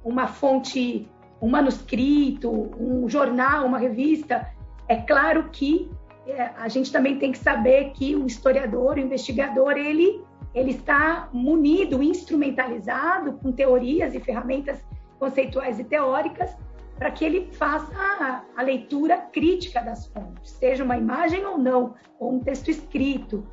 uma 0.04 0.26
fonte, 0.26 1.08
um 1.40 1.48
manuscrito, 1.48 2.50
um 2.78 3.08
jornal, 3.08 3.66
uma 3.66 3.78
revista, 3.78 4.48
é 4.88 4.96
claro 4.96 5.50
que 5.50 5.90
é, 6.26 6.50
a 6.56 6.68
gente 6.68 6.90
também 6.90 7.18
tem 7.18 7.32
que 7.32 7.38
saber 7.38 7.92
que 7.92 8.16
o 8.16 8.26
historiador, 8.26 8.96
o 8.96 9.00
investigador, 9.00 9.72
ele, 9.72 10.22
ele 10.54 10.72
está 10.72 11.28
munido, 11.32 12.02
instrumentalizado 12.02 13.34
com 13.34 13.52
teorias 13.52 14.14
e 14.14 14.20
ferramentas 14.20 14.84
conceituais 15.18 15.78
e 15.78 15.84
teóricas 15.84 16.56
para 16.98 17.10
que 17.10 17.24
ele 17.24 17.48
faça 17.52 17.94
a, 17.96 18.42
a, 18.56 18.62
leitura 18.62 19.16
crítica 19.16 19.80
das 19.80 20.06
fontes, 20.08 20.52
seja 20.52 20.82
uma 20.82 20.96
imagem 20.96 21.46
ou 21.46 21.56
não, 21.56 21.94
ou 22.18 22.34
um 22.34 22.40
texto 22.40 22.68
escrito. 22.68 23.46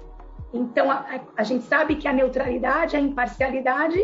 Então, 0.52 0.90
a, 0.90 1.22
a, 1.38 1.44
gente 1.44 1.64
sabe 1.66 1.96
que 1.96 2.08
a 2.08 2.14
neutralidade, 2.14 2.96
a 2.96 3.00
imparcialidade, 3.00 4.00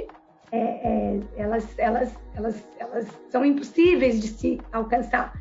é, 0.51 0.57
é, 0.57 1.19
elas, 1.38 1.79
elas, 1.79 2.19
elas, 2.36 2.67
elas 2.77 3.07
são 3.29 3.43
impossíveis 3.43 4.21
de 4.21 4.27
se 4.27 4.62
alcançar. 4.71 5.33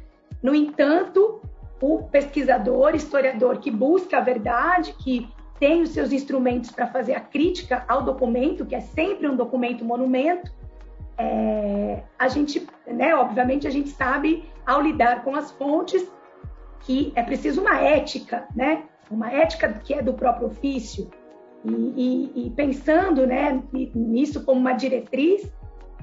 No 0.42 0.54
entanto, 0.54 1.42
o 1.80 2.04
pesquisador, 2.04 2.94
historiador 2.94 3.58
que 3.58 3.70
busca 3.70 4.18
a 4.18 4.20
verdade, 4.20 4.94
que 4.94 5.28
tem 5.58 5.82
os 5.82 5.90
seus 5.90 6.10
instrumentos 6.10 6.70
para 6.70 6.86
fazer 6.86 7.14
a 7.14 7.20
crítica 7.20 7.84
ao 7.86 8.02
documento, 8.02 8.64
que 8.64 8.74
é 8.74 8.80
sempre 8.80 9.28
um 9.28 9.36
documento 9.36 9.84
monumento, 9.84 10.50
é, 11.20 12.02
a 12.18 12.28
gente, 12.28 12.66
né, 12.86 13.14
obviamente, 13.14 13.66
a 13.66 13.70
gente 13.70 13.90
sabe, 13.90 14.48
ao 14.66 14.80
lidar 14.80 15.22
com 15.22 15.36
as 15.36 15.50
fontes, 15.50 16.10
que 16.80 17.12
é 17.14 17.22
preciso 17.22 17.60
uma 17.60 17.78
ética, 17.78 18.46
né? 18.56 18.84
Uma 19.10 19.30
ética 19.30 19.68
que 19.84 19.92
é 19.92 20.00
do 20.00 20.14
próprio 20.14 20.46
ofício. 20.46 21.10
E, 21.62 21.70
e, 21.70 22.46
e 22.46 22.50
pensando 22.50 23.26
né, 23.26 23.62
nisso 23.94 24.44
como 24.44 24.58
uma 24.58 24.72
diretriz, 24.72 25.52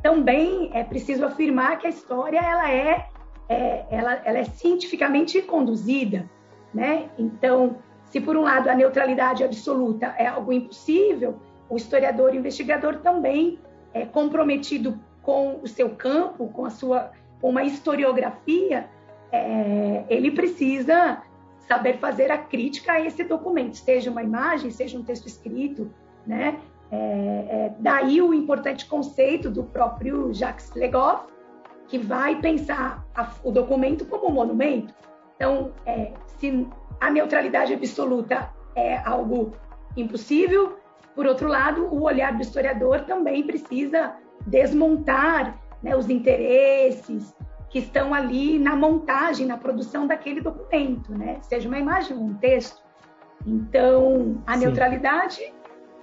também 0.03 0.69
é 0.71 0.83
preciso 0.83 1.25
afirmar 1.25 1.79
que 1.79 1.87
a 1.87 1.89
história 1.89 2.39
ela 2.39 2.71
é, 2.71 3.07
é 3.49 3.85
ela, 3.89 4.21
ela 4.23 4.37
é 4.37 4.43
cientificamente 4.43 5.41
conduzida, 5.41 6.29
né? 6.71 7.09
Então, 7.17 7.77
se 8.05 8.21
por 8.21 8.37
um 8.37 8.43
lado 8.43 8.69
a 8.69 8.75
neutralidade 8.75 9.43
absoluta 9.43 10.13
é 10.17 10.27
algo 10.27 10.53
impossível, 10.53 11.39
o 11.67 11.75
historiador 11.75 12.35
e 12.35 12.37
investigador 12.37 12.97
também 12.97 13.59
é 13.93 14.05
comprometido 14.05 14.99
com 15.21 15.59
o 15.61 15.67
seu 15.67 15.89
campo, 15.89 16.47
com 16.49 16.65
a 16.65 16.69
sua 16.69 17.11
com 17.39 17.49
uma 17.49 17.63
historiografia, 17.63 18.89
é, 19.31 20.03
ele 20.09 20.31
precisa 20.31 21.21
saber 21.67 21.97
fazer 21.99 22.31
a 22.31 22.37
crítica 22.37 22.93
a 22.93 23.01
esse 23.01 23.23
documento, 23.23 23.75
seja 23.75 24.09
uma 24.09 24.23
imagem, 24.23 24.71
seja 24.71 24.97
um 24.97 25.03
texto 25.03 25.27
escrito, 25.27 25.91
né? 26.25 26.59
É, 26.89 26.97
é, 26.97 27.73
daí 27.79 28.21
o 28.21 28.33
importante 28.33 28.85
conceito 28.85 29.49
do 29.49 29.63
próprio 29.63 30.33
Jacques 30.33 30.71
Legoff, 30.73 31.25
que 31.87 31.97
vai 31.97 32.39
pensar 32.39 33.05
a, 33.13 33.29
o 33.43 33.51
documento 33.51 34.05
como 34.05 34.27
um 34.27 34.31
monumento. 34.31 34.93
Então, 35.35 35.73
é, 35.85 36.13
se 36.37 36.65
a 36.99 37.09
neutralidade 37.11 37.73
absoluta 37.73 38.49
é 38.73 38.97
algo 38.97 39.53
impossível, 39.95 40.77
por 41.17 41.25
outro 41.25 41.47
lado, 41.47 41.87
o 41.87 42.03
olhar 42.03 42.31
do 42.31 42.43
historiador 42.43 43.01
também 43.01 43.41
precisa 43.41 44.13
desmontar 44.45 45.59
né, 45.81 45.95
os 45.95 46.11
interesses, 46.11 47.35
que 47.71 47.79
estão 47.79 48.13
ali 48.13 48.59
na 48.59 48.75
montagem, 48.75 49.47
na 49.47 49.57
produção 49.57 50.05
daquele 50.05 50.41
documento, 50.41 51.11
né? 51.17 51.39
Seja 51.41 51.67
uma 51.67 51.79
imagem 51.79 52.15
ou 52.15 52.23
um 52.23 52.35
texto. 52.35 52.83
Então, 53.47 54.43
a 54.45 54.53
Sim. 54.53 54.65
neutralidade 54.65 55.41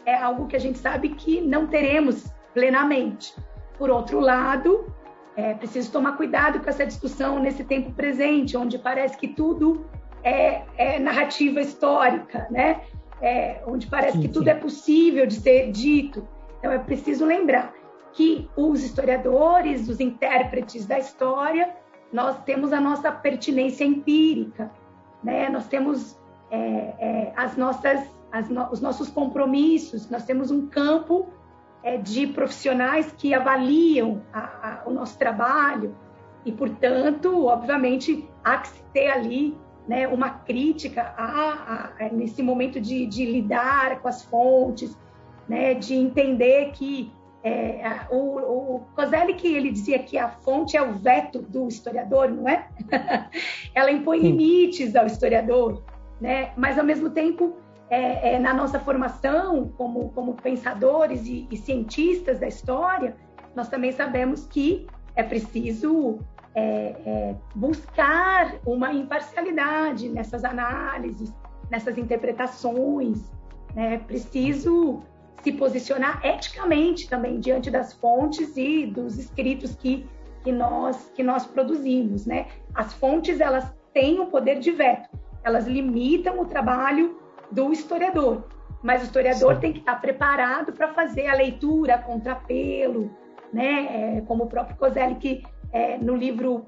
é 0.04 0.16
algo 0.16 0.48
que 0.48 0.56
a 0.56 0.58
gente 0.58 0.78
sabe 0.78 1.10
que 1.10 1.40
não 1.40 1.68
teremos 1.68 2.26
plenamente. 2.52 3.36
Por 3.78 3.90
outro 3.90 4.18
lado, 4.18 4.92
é 5.36 5.54
preciso 5.54 5.92
tomar 5.92 6.16
cuidado 6.16 6.58
com 6.58 6.68
essa 6.68 6.84
discussão 6.84 7.38
nesse 7.38 7.62
tempo 7.62 7.92
presente, 7.92 8.56
onde 8.56 8.78
parece 8.78 9.16
que 9.16 9.28
tudo 9.28 9.86
é, 10.24 10.62
é 10.76 10.98
narrativa 10.98 11.60
histórica, 11.60 12.48
né? 12.50 12.80
É, 13.20 13.62
onde 13.66 13.86
parece 13.86 14.16
sim, 14.16 14.22
que 14.22 14.28
tudo 14.28 14.44
sim. 14.44 14.50
é 14.50 14.54
possível 14.54 15.26
de 15.26 15.34
ser 15.34 15.70
dito. 15.70 16.26
Então, 16.58 16.72
é 16.72 16.78
preciso 16.78 17.24
lembrar 17.24 17.72
que 18.12 18.48
os 18.56 18.82
historiadores, 18.82 19.88
os 19.88 20.00
intérpretes 20.00 20.86
da 20.86 20.98
história, 20.98 21.74
nós 22.12 22.42
temos 22.44 22.72
a 22.72 22.80
nossa 22.80 23.10
pertinência 23.10 23.84
empírica, 23.84 24.70
né? 25.22 25.48
Nós 25.48 25.66
temos 25.66 26.16
é, 26.50 26.56
é, 26.58 27.32
as 27.36 27.56
nossas, 27.56 28.00
as 28.30 28.48
no, 28.48 28.70
os 28.70 28.80
nossos 28.80 29.08
compromissos, 29.10 30.08
nós 30.08 30.24
temos 30.24 30.50
um 30.50 30.68
campo 30.68 31.28
é, 31.82 31.96
de 31.96 32.26
profissionais 32.28 33.12
que 33.18 33.34
avaliam 33.34 34.22
a, 34.32 34.40
a, 34.40 34.82
o 34.86 34.92
nosso 34.92 35.18
trabalho 35.18 35.94
e, 36.44 36.52
portanto, 36.52 37.46
obviamente, 37.46 38.28
há 38.44 38.58
que 38.58 38.68
se 38.68 38.82
ter 38.92 39.10
ali 39.10 39.56
né, 39.86 40.08
uma 40.08 40.30
crítica 40.30 41.14
a, 41.16 41.90
a, 42.00 42.08
nesse 42.10 42.42
momento 42.42 42.80
de, 42.80 43.06
de 43.06 43.24
lidar 43.24 44.00
com 44.00 44.08
as 44.08 44.22
fontes, 44.22 44.96
né, 45.48 45.74
de 45.74 45.94
entender 45.94 46.70
que 46.72 47.12
é, 47.44 48.06
o, 48.10 48.76
o 48.76 48.80
Coselli 48.96 49.34
que 49.34 49.46
ele 49.46 49.70
dizia 49.70 49.98
que 49.98 50.16
a 50.16 50.30
fonte 50.30 50.78
é 50.78 50.82
o 50.82 50.92
veto 50.92 51.42
do 51.42 51.68
historiador, 51.68 52.30
não 52.30 52.48
é? 52.48 52.66
Ela 53.74 53.90
impõe 53.90 54.20
Sim. 54.20 54.28
limites 54.28 54.96
ao 54.96 55.04
historiador, 55.04 55.82
né? 56.18 56.52
Mas 56.56 56.78
ao 56.78 56.84
mesmo 56.84 57.10
tempo, 57.10 57.54
é, 57.90 58.34
é, 58.34 58.38
na 58.38 58.54
nossa 58.54 58.80
formação 58.80 59.68
como, 59.76 60.08
como 60.14 60.32
pensadores 60.32 61.26
e, 61.26 61.46
e, 61.50 61.56
cientistas 61.58 62.40
da 62.40 62.48
história, 62.48 63.14
nós 63.54 63.68
também 63.68 63.92
sabemos 63.92 64.46
que 64.46 64.86
é 65.14 65.22
preciso 65.22 66.18
é, 66.54 66.94
é, 67.04 67.34
buscar 67.54 68.54
uma 68.64 68.92
imparcialidade 68.92 70.08
nessas 70.08 70.44
análises, 70.44 71.32
nessas 71.70 71.98
interpretações, 71.98 73.32
né? 73.74 73.94
É 73.94 73.98
preciso 73.98 75.02
se 75.42 75.52
posicionar 75.52 76.24
eticamente 76.24 77.08
também 77.08 77.38
diante 77.38 77.70
das 77.70 77.92
fontes 77.92 78.56
e 78.56 78.86
dos 78.86 79.18
escritos 79.18 79.74
que, 79.74 80.06
que, 80.42 80.50
nós, 80.50 81.12
que 81.14 81.22
nós 81.22 81.44
produzimos. 81.44 82.24
Né? 82.24 82.46
As 82.74 82.94
fontes 82.94 83.40
elas 83.40 83.70
têm 83.92 84.20
o 84.20 84.26
poder 84.26 84.58
de 84.58 84.70
veto, 84.70 85.08
elas 85.42 85.66
limitam 85.66 86.40
o 86.40 86.46
trabalho 86.46 87.20
do 87.50 87.72
historiador, 87.72 88.44
mas 88.82 89.02
o 89.02 89.04
historiador 89.04 89.54
Sim. 89.56 89.60
tem 89.60 89.72
que 89.72 89.80
estar 89.80 90.00
preparado 90.00 90.72
para 90.72 90.88
fazer 90.94 91.26
a 91.26 91.34
leitura, 91.34 91.98
contrapelo, 91.98 93.10
né? 93.52 94.16
É, 94.16 94.20
como 94.22 94.44
o 94.44 94.46
próprio 94.46 94.76
Coselli, 94.76 95.14
que 95.16 95.42
é, 95.74 95.98
no 95.98 96.16
livro 96.16 96.66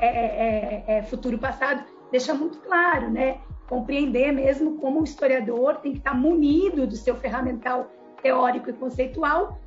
é, 0.00 0.06
é, 0.06 0.84
é, 0.86 1.02
Futuro 1.02 1.36
Passado 1.36 1.84
deixa 2.10 2.32
muito 2.32 2.58
claro, 2.60 3.10
né? 3.10 3.38
compreender 3.68 4.30
mesmo 4.30 4.76
como 4.78 5.00
o 5.00 5.04
historiador 5.04 5.76
tem 5.76 5.92
que 5.92 5.98
estar 5.98 6.14
munido 6.14 6.86
do 6.86 6.96
seu 6.96 7.16
ferramental 7.16 7.90
teórico 8.22 8.70
e 8.70 8.72
conceitual, 8.72 9.58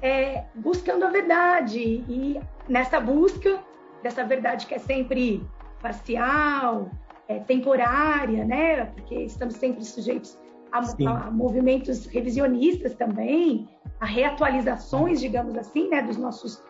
é, 0.00 0.44
buscando 0.54 1.04
a 1.04 1.10
verdade. 1.10 1.80
E 1.80 2.40
nessa 2.68 3.00
busca 3.00 3.58
dessa 4.02 4.24
verdade 4.24 4.66
que 4.66 4.74
é 4.74 4.78
sempre 4.78 5.42
parcial, 5.82 6.90
é, 7.26 7.38
temporária, 7.40 8.44
né? 8.44 8.84
Porque 8.86 9.14
estamos 9.22 9.56
sempre 9.56 9.84
sujeitos 9.84 10.38
a, 10.70 10.78
a, 10.78 11.30
movimentos 11.30 12.06
revisionistas 12.06 12.94
também, 12.94 13.68
a 14.00 14.06
reatualizações, 14.06 15.20
digamos 15.20 15.56
assim, 15.56 15.88
né, 15.88 16.02
dos 16.02 16.16
nossos 16.16 16.62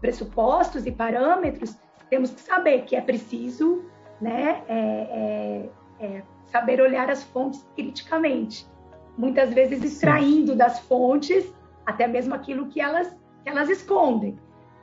pressupostos 0.00 0.86
e 0.86 0.92
parâmetros. 0.92 1.76
Temos 2.08 2.30
que 2.30 2.40
saber 2.40 2.82
que 2.82 2.96
é 2.96 3.00
preciso, 3.00 3.84
né, 4.20 4.62
é, 4.68 5.70
é, 6.00 6.06
é 6.06 6.22
saber 6.46 6.80
olhar 6.80 7.10
as 7.10 7.22
fontes 7.22 7.66
criticamente 7.76 8.66
muitas 9.18 9.52
vezes 9.52 9.82
extraindo 9.82 10.52
Sim. 10.52 10.56
das 10.56 10.78
fontes 10.78 11.52
até 11.84 12.06
mesmo 12.06 12.34
aquilo 12.34 12.66
que 12.66 12.80
elas, 12.80 13.08
que 13.42 13.50
elas 13.50 13.68
escondem. 13.68 14.38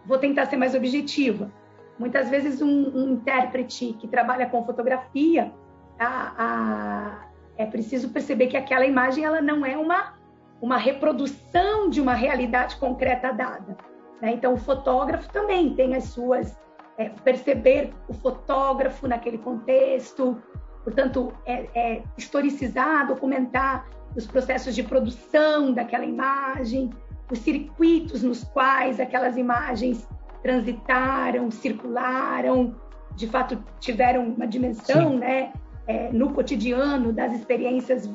Vou 0.06 0.18
tentar 0.18 0.48
ser 0.48 0.58
mais 0.58 0.76
objetiva. 0.76 1.50
Muitas 1.98 2.30
vezes 2.30 2.62
um, 2.62 2.68
um 2.68 3.14
intérprete 3.14 3.94
que 3.94 4.08
trabalha 4.08 4.48
com 4.48 4.66
fotografia, 4.66 5.54
a, 5.98 6.34
a, 6.38 7.28
é 7.58 7.66
preciso 7.66 8.10
perceber 8.10 8.48
que 8.48 8.58
aquela 8.58 8.86
imagem 8.86 9.24
ela 9.24 9.42
não 9.42 9.66
é 9.66 9.78
uma, 9.78 10.16
uma 10.62 10.78
reprodução 10.78 11.90
de 11.90 12.02
uma 12.02 12.14
realidade 12.14 12.76
concreta 12.76 13.32
dada. 13.32 13.78
Né? 14.22 14.34
Então, 14.34 14.54
o 14.54 14.58
fotógrafo 14.58 15.30
também 15.32 15.74
tem 15.76 15.96
as 15.96 16.06
suas. 16.06 16.58
É, 16.98 17.10
perceber 17.10 17.94
o 18.08 18.14
fotógrafo 18.14 19.06
naquele 19.06 19.38
contexto, 19.38 20.42
portanto, 20.82 21.34
é, 21.46 21.68
é, 21.76 22.04
historicizar, 22.18 23.06
documentar 23.06 23.86
os 24.16 24.26
processos 24.26 24.74
de 24.74 24.82
produção 24.82 25.74
daquela 25.74 26.06
imagem, 26.06 26.90
os 27.30 27.40
circuitos 27.40 28.24
nos 28.24 28.46
quais 28.46 29.00
aquelas 29.02 29.36
imagens 29.36 30.08
transitaram, 30.42 31.52
circularam, 31.52 32.76
de 33.16 33.28
fato 33.28 33.62
tiveram 33.80 34.28
uma 34.30 34.48
dimensão, 34.48 35.18
né, 35.18 35.52
é, 35.88 36.10
no 36.12 36.34
cotidiano 36.34 37.12
das 37.12 37.34
experiências 37.34 38.10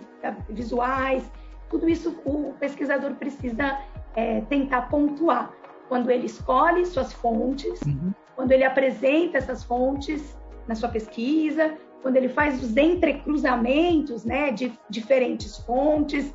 visuais. 0.49 1.30
Tudo 1.69 1.88
isso 1.88 2.19
o 2.25 2.54
pesquisador 2.59 3.14
precisa 3.14 3.78
é, 4.16 4.40
tentar 4.42 4.83
pontuar 4.88 5.52
quando 5.91 6.09
ele 6.09 6.27
escolhe 6.27 6.87
suas 6.87 7.13
fontes, 7.13 7.81
uhum. 7.83 8.13
quando 8.37 8.53
ele 8.53 8.63
apresenta 8.63 9.39
essas 9.39 9.65
fontes 9.65 10.39
na 10.69 10.77
sua 10.77 10.89
pesquisa, 10.89 11.75
quando 12.01 12.17
ele 12.17 12.29
faz 12.29 12.63
os 12.63 12.77
entrecruzamentos 12.77 14.25
né, 14.25 14.53
de 14.53 14.73
diferentes 14.89 15.57
fontes. 15.57 16.33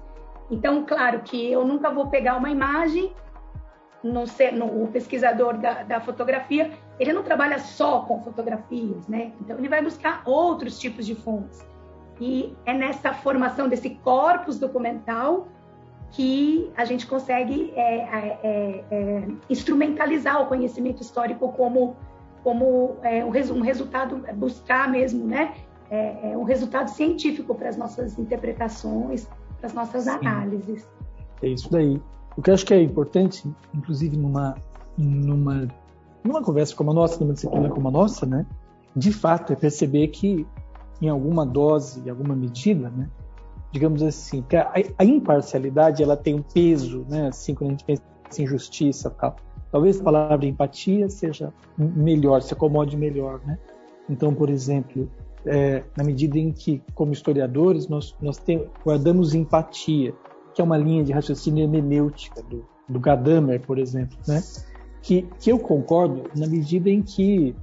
Então, 0.51 0.85
claro 0.85 1.21
que 1.21 1.49
eu 1.49 1.65
nunca 1.65 1.89
vou 1.89 2.07
pegar 2.07 2.35
uma 2.35 2.49
imagem, 2.49 3.13
no, 4.03 4.25
no, 4.53 4.83
o 4.83 4.87
pesquisador 4.89 5.57
da, 5.57 5.83
da, 5.83 6.01
fotografia, 6.01 6.71
ele 6.99 7.13
não 7.13 7.23
trabalha 7.23 7.57
só 7.57 8.01
com 8.01 8.21
fotografias, 8.21 9.07
né? 9.07 9.31
Então, 9.39 9.57
ele 9.57 9.69
vai 9.69 9.81
buscar 9.81 10.21
outros 10.25 10.77
tipos 10.77 11.05
de 11.05 11.15
fontes. 11.15 11.65
E 12.19 12.53
é 12.65 12.73
nessa 12.73 13.13
formação 13.13 13.69
desse 13.69 13.91
corpus 14.03 14.59
documental 14.59 15.47
que 16.15 16.71
a 16.77 16.85
gente 16.85 17.05
consegue 17.05 17.73
é, 17.75 17.97
é, 17.97 18.39
é, 18.43 18.85
é 18.89 19.27
instrumentalizar 19.49 20.41
o 20.41 20.45
conhecimento 20.47 21.01
histórico 21.01 21.51
como, 21.51 21.97
como 22.41 22.95
é, 23.03 23.23
um, 23.23 23.29
um, 23.29 23.61
resultado, 23.61 24.23
buscar 24.35 24.89
mesmo, 24.89 25.25
né? 25.25 25.53
um 26.35 26.43
resultado 26.43 26.89
científico 26.89 27.53
para 27.53 27.69
as 27.69 27.77
nossas 27.77 28.17
interpretações, 28.17 29.27
para 29.57 29.67
as 29.67 29.73
nossas 29.73 30.05
Sim. 30.05 30.09
análises. 30.09 30.89
É 31.41 31.49
isso 31.49 31.71
daí. 31.71 32.01
O 32.37 32.41
que 32.41 32.49
eu 32.49 32.53
acho 32.53 32.65
que 32.65 32.73
é 32.73 32.81
importante, 32.81 33.47
inclusive 33.73 34.17
numa, 34.17 34.55
numa, 34.97 35.67
numa 36.23 36.41
conversa 36.41 36.75
como 36.75 36.91
a 36.91 36.93
nossa, 36.93 37.19
numa 37.19 37.33
disciplina 37.33 37.69
como 37.69 37.87
a 37.87 37.91
nossa, 37.91 38.25
né? 38.25 38.45
De 38.95 39.11
fato, 39.11 39.53
é 39.53 39.55
perceber 39.55 40.07
que 40.07 40.45
em 41.01 41.09
alguma 41.09 41.45
dose, 41.45 42.01
em 42.05 42.09
alguma 42.09 42.35
medida, 42.35 42.89
né? 42.89 43.09
Digamos 43.75 44.01
assim, 44.01 44.41
que 44.41 44.55
a, 44.55 44.71
a, 44.97 45.03
imparcialidade 45.03 46.01
ela 46.01 46.15
tem 46.15 46.33
um 46.33 46.41
peso, 46.41 47.05
né? 47.09 47.27
Assim, 47.27 47.53
quando 47.53 47.71
a 47.71 47.73
gente 47.73 47.83
pensa 47.83 48.01
em 48.39 48.47
justiça, 48.47 49.09
tal. 49.09 49.35
Talvez 49.69 49.99
a 49.99 50.03
palavra 50.03 50.45
empatia 50.45 51.09
seja 51.09 51.53
melhor, 51.77 52.41
se 52.41 52.53
acomode 52.53 52.95
melhor, 52.95 53.41
né? 53.45 53.59
Então, 54.09 54.33
por 54.33 54.49
exemplo, 54.49 55.11
é, 55.45 55.83
na 55.97 56.05
medida 56.05 56.39
em 56.39 56.53
que, 56.53 56.81
como 56.93 57.11
historiadores, 57.11 57.89
nós, 57.89 58.15
nós 58.21 58.37
tem, 58.37 58.65
guardamos 58.85 59.35
empatia, 59.35 60.13
que 60.53 60.61
é 60.61 60.63
uma 60.63 60.77
linha 60.77 61.03
de 61.03 61.11
raciocínio 61.11 61.65
hermenêutica 61.65 62.41
do, 62.43 62.65
do 62.87 62.97
Gadamer, 62.97 63.59
por 63.59 63.77
exemplo, 63.77 64.17
né? 64.25 64.41
Que, 65.01 65.23
que 65.37 65.51
eu 65.51 65.59
concordo 65.59 66.29
na 66.33 66.47
medida 66.47 66.89
em 66.89 67.01
que, 67.01 67.53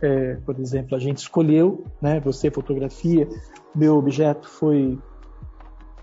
é, 0.00 0.36
por 0.36 0.58
exemplo, 0.58 0.96
a 0.96 0.98
gente 0.98 1.18
escolheu, 1.18 1.84
né? 2.00 2.18
Você 2.20 2.50
fotografia, 2.50 3.28
meu 3.74 3.98
objeto 3.98 4.48
foi 4.48 4.98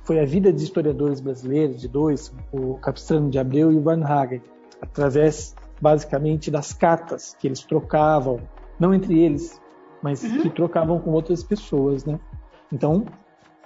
foi 0.07 0.21
a 0.21 0.25
vida 0.25 0.53
de 0.53 0.63
historiadores 0.63 1.19
brasileiros, 1.19 1.81
de 1.81 1.87
dois, 1.89 2.33
o 2.49 2.75
Capistrano 2.75 3.29
de 3.29 3.37
Abreu 3.37 3.73
e 3.73 3.75
o 3.75 3.81
Van 3.81 4.01
Hagen, 4.05 4.41
através, 4.81 5.53
basicamente, 5.81 6.49
das 6.49 6.71
cartas 6.71 7.35
que 7.37 7.45
eles 7.45 7.59
trocavam, 7.59 8.39
não 8.79 8.93
entre 8.93 9.19
eles, 9.19 9.61
mas 10.01 10.23
uhum. 10.23 10.43
que 10.43 10.49
trocavam 10.49 10.97
com 10.97 11.11
outras 11.11 11.43
pessoas, 11.43 12.05
né? 12.05 12.17
Então, 12.71 13.03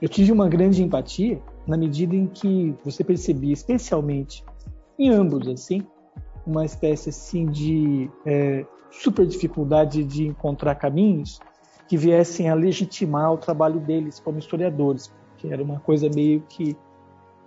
eu 0.01 0.09
tive 0.09 0.31
uma 0.31 0.49
grande 0.49 0.83
empatia 0.83 1.39
na 1.67 1.77
medida 1.77 2.15
em 2.15 2.25
que 2.25 2.75
você 2.83 3.03
percebia, 3.03 3.53
especialmente 3.53 4.43
em 4.97 5.11
ambos, 5.11 5.47
assim, 5.47 5.85
uma 6.43 6.65
espécie 6.65 7.09
assim 7.09 7.45
de 7.45 8.09
é, 8.25 8.65
super 8.89 9.27
dificuldade 9.27 10.03
de 10.03 10.25
encontrar 10.25 10.73
caminhos 10.73 11.39
que 11.87 11.95
viessem 11.95 12.49
a 12.49 12.55
legitimar 12.55 13.31
o 13.31 13.37
trabalho 13.37 13.79
deles 13.79 14.19
como 14.19 14.39
historiadores, 14.39 15.13
que 15.41 15.51
era 15.51 15.63
uma 15.63 15.79
coisa 15.79 16.07
meio 16.13 16.41
que 16.47 16.77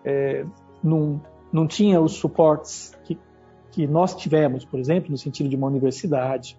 é, 0.05 0.45
não, 0.83 1.21
não 1.53 1.67
tinha 1.67 2.01
os 2.01 2.13
suportes 2.15 2.93
que, 3.05 3.17
que 3.71 3.87
nós 3.87 4.17
tivemos, 4.17 4.65
por 4.65 4.81
exemplo, 4.81 5.13
no 5.13 5.17
sentido 5.17 5.49
de 5.49 5.55
uma 5.55 5.69
universidade, 5.69 6.59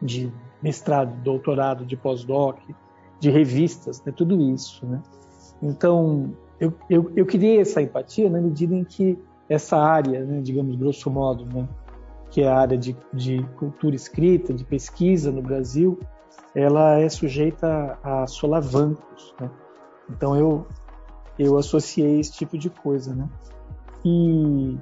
de 0.00 0.32
mestrado, 0.62 1.12
doutorado, 1.24 1.84
de 1.84 1.96
pós-doc, 1.96 2.60
de 3.18 3.30
revistas, 3.30 4.00
né, 4.04 4.12
tudo 4.12 4.40
isso. 4.40 4.86
Né? 4.86 5.02
Então, 5.60 6.32
eu, 6.60 6.72
eu, 6.88 7.10
eu 7.16 7.26
criei 7.26 7.60
essa 7.60 7.82
empatia 7.82 8.30
na 8.30 8.40
medida 8.40 8.76
em 8.76 8.84
que 8.84 9.18
essa 9.48 9.76
área, 9.76 10.24
né, 10.24 10.40
digamos, 10.40 10.76
grosso 10.76 11.10
modo, 11.10 11.44
né, 11.44 11.68
que 12.30 12.42
é 12.42 12.48
a 12.48 12.56
área 12.56 12.78
de, 12.78 12.96
de 13.12 13.42
cultura 13.56 13.96
escrita, 13.96 14.54
de 14.54 14.64
pesquisa 14.64 15.32
no 15.32 15.42
Brasil, 15.42 15.98
ela 16.54 17.00
é 17.00 17.08
sujeita 17.08 17.98
a 18.04 18.24
solavancos. 18.28 19.34
Né? 19.40 19.50
Então 20.10 20.36
eu 20.36 20.66
eu 21.38 21.56
associei 21.56 22.18
esse 22.18 22.32
tipo 22.32 22.58
de 22.58 22.68
coisa, 22.68 23.14
né? 23.14 23.28
E, 24.04 24.76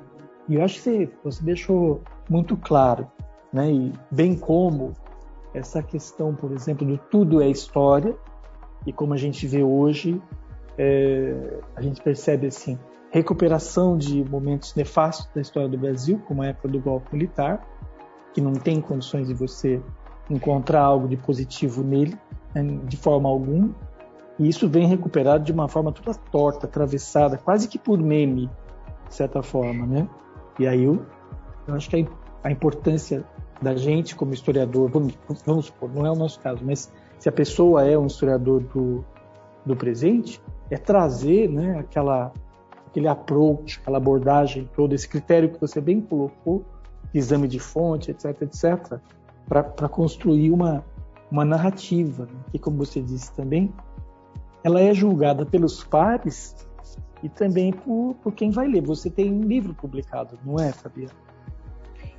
e 0.48 0.54
eu 0.54 0.64
acho 0.64 0.76
que 0.76 0.80
você, 0.80 1.10
você 1.22 1.44
deixou 1.44 2.02
muito 2.28 2.56
claro, 2.56 3.10
né? 3.52 3.70
E 3.70 3.92
bem 4.10 4.34
como 4.34 4.94
essa 5.52 5.82
questão, 5.82 6.34
por 6.34 6.52
exemplo, 6.52 6.86
do 6.86 6.96
tudo 6.96 7.42
é 7.42 7.48
história 7.48 8.16
e 8.86 8.92
como 8.92 9.12
a 9.12 9.16
gente 9.18 9.46
vê 9.46 9.62
hoje, 9.62 10.20
é, 10.78 11.60
a 11.74 11.82
gente 11.82 12.00
percebe 12.00 12.46
assim 12.46 12.78
recuperação 13.10 13.96
de 13.96 14.22
momentos 14.24 14.74
nefastos 14.74 15.28
da 15.34 15.40
história 15.40 15.68
do 15.68 15.78
Brasil, 15.78 16.20
como 16.26 16.42
a 16.42 16.48
época 16.48 16.68
do 16.68 16.80
golpe 16.80 17.06
militar, 17.12 17.66
que 18.34 18.40
não 18.40 18.52
tem 18.52 18.80
condições 18.80 19.28
de 19.28 19.34
você 19.34 19.80
encontrar 20.28 20.82
algo 20.82 21.08
de 21.08 21.16
positivo 21.16 21.82
nele, 21.82 22.18
né, 22.54 22.62
de 22.84 22.96
forma 22.96 23.28
alguma. 23.28 23.74
E 24.38 24.48
isso 24.48 24.68
vem 24.68 24.86
recuperado 24.86 25.44
de 25.44 25.52
uma 25.52 25.68
forma 25.68 25.92
toda 25.92 26.16
torta, 26.30 26.66
atravessada, 26.66 27.38
quase 27.38 27.68
que 27.68 27.78
por 27.78 27.98
meme, 27.98 28.50
de 29.08 29.14
certa 29.14 29.42
forma, 29.42 29.86
né? 29.86 30.08
E 30.58 30.66
aí 30.66 30.84
eu, 30.84 31.04
eu 31.66 31.74
acho 31.74 31.88
que 31.88 31.96
a, 32.42 32.48
a, 32.48 32.50
importância 32.50 33.24
da 33.60 33.74
gente 33.74 34.14
como 34.14 34.34
historiador, 34.34 34.90
vamos, 34.90 35.18
vamos 35.44 35.66
supor, 35.66 35.90
não 35.92 36.04
é 36.04 36.10
o 36.10 36.14
nosso 36.14 36.38
caso, 36.40 36.62
mas 36.64 36.92
se 37.18 37.28
a 37.28 37.32
pessoa 37.32 37.84
é 37.84 37.96
um 37.96 38.06
historiador 38.06 38.62
do, 38.62 39.04
do 39.64 39.74
presente, 39.74 40.40
é 40.70 40.76
trazer 40.76 41.48
né, 41.48 41.78
aquela, 41.78 42.32
aquele 42.86 43.08
approach, 43.08 43.78
aquela 43.80 43.96
abordagem 43.96 44.68
toda, 44.74 44.94
esse 44.94 45.08
critério 45.08 45.50
que 45.50 45.60
você 45.60 45.80
bem 45.80 46.00
colocou, 46.00 46.64
exame 47.14 47.48
de 47.48 47.58
fonte, 47.58 48.10
etc, 48.10 48.42
etc, 48.42 48.98
para 49.48 49.88
construir 49.88 50.50
uma, 50.50 50.84
uma 51.30 51.44
narrativa, 51.44 52.24
né? 52.26 52.40
que, 52.50 52.58
como 52.58 52.76
você 52.76 53.00
disse 53.00 53.32
também, 53.32 53.72
ela 54.66 54.80
é 54.80 54.92
julgada 54.92 55.46
pelos 55.46 55.84
pares 55.84 56.56
e 57.22 57.28
também 57.28 57.72
por, 57.72 58.16
por 58.20 58.34
quem 58.34 58.50
vai 58.50 58.66
ler. 58.66 58.82
Você 58.82 59.08
tem 59.08 59.32
um 59.32 59.42
livro 59.42 59.72
publicado, 59.72 60.36
não 60.44 60.56
é, 60.58 60.72
Fabiana? 60.72 61.14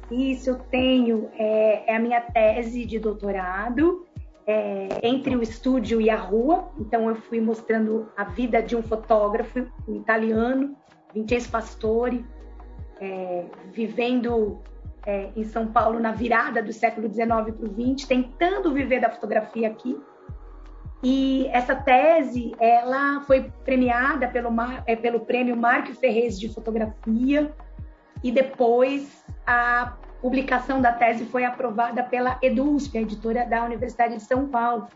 Isso, 0.09 0.51
eu 0.51 0.55
tenho. 0.55 1.29
É, 1.37 1.91
é 1.91 1.95
a 1.97 1.99
minha 1.99 2.21
tese 2.21 2.85
de 2.85 2.99
doutorado, 2.99 4.05
é, 4.45 4.87
entre 5.03 5.35
o 5.35 5.43
estúdio 5.43 5.99
e 5.99 6.09
a 6.09 6.15
rua. 6.15 6.69
Então, 6.79 7.09
eu 7.09 7.15
fui 7.15 7.41
mostrando 7.41 8.07
a 8.15 8.23
vida 8.23 8.63
de 8.63 8.77
um 8.77 8.81
fotógrafo, 8.81 9.67
um 9.85 9.97
italiano, 9.97 10.73
Vincenzo 11.13 11.49
Pastore, 11.49 12.25
é, 13.01 13.43
vivendo 13.73 14.59
é, 15.05 15.31
em 15.35 15.43
São 15.43 15.67
Paulo 15.67 15.99
na 15.99 16.13
virada 16.13 16.63
do 16.63 16.71
século 16.71 17.13
XIX 17.13 17.27
para 17.27 17.65
o 17.65 17.95
XX, 17.97 18.07
tentando 18.07 18.73
viver 18.73 19.01
da 19.01 19.09
fotografia 19.09 19.67
aqui. 19.67 19.99
E 21.03 21.47
essa 21.51 21.75
tese, 21.75 22.55
ela 22.59 23.21
foi 23.21 23.51
premiada 23.63 24.27
pelo, 24.27 24.49
é, 24.85 24.95
pelo 24.95 25.19
prêmio 25.21 25.55
Marco 25.55 25.93
Ferrez 25.93 26.39
de 26.39 26.49
Fotografia 26.49 27.53
e 28.23 28.31
depois 28.31 29.23
a 29.45 29.93
publicação 30.21 30.81
da 30.81 30.91
tese 30.91 31.25
foi 31.25 31.45
aprovada 31.45 32.03
pela 32.03 32.39
EDUSP, 32.41 32.97
a 32.97 33.01
editora 33.01 33.45
da 33.45 33.63
Universidade 33.63 34.15
de 34.15 34.23
São 34.23 34.47
Paulo. 34.47 34.87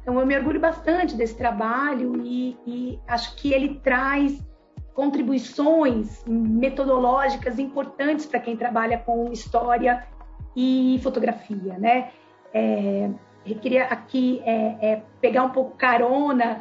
Então 0.00 0.18
eu 0.18 0.24
me 0.24 0.36
orgulho 0.36 0.60
bastante 0.60 1.16
desse 1.16 1.36
trabalho 1.36 2.22
e, 2.24 2.56
e 2.64 3.00
acho 3.08 3.34
que 3.36 3.52
ele 3.52 3.80
traz 3.82 4.40
contribuições 4.94 6.24
metodológicas 6.26 7.58
importantes 7.58 8.26
para 8.26 8.40
quem 8.40 8.56
trabalha 8.56 8.98
com 8.98 9.30
história 9.32 10.06
e 10.56 10.98
fotografia, 11.02 11.78
né? 11.78 12.10
É, 12.54 13.10
eu 13.52 13.58
queria 13.58 13.84
aqui 13.84 14.42
é, 14.44 14.76
é, 14.80 15.02
pegar 15.20 15.44
um 15.44 15.50
pouco 15.50 15.76
carona 15.76 16.58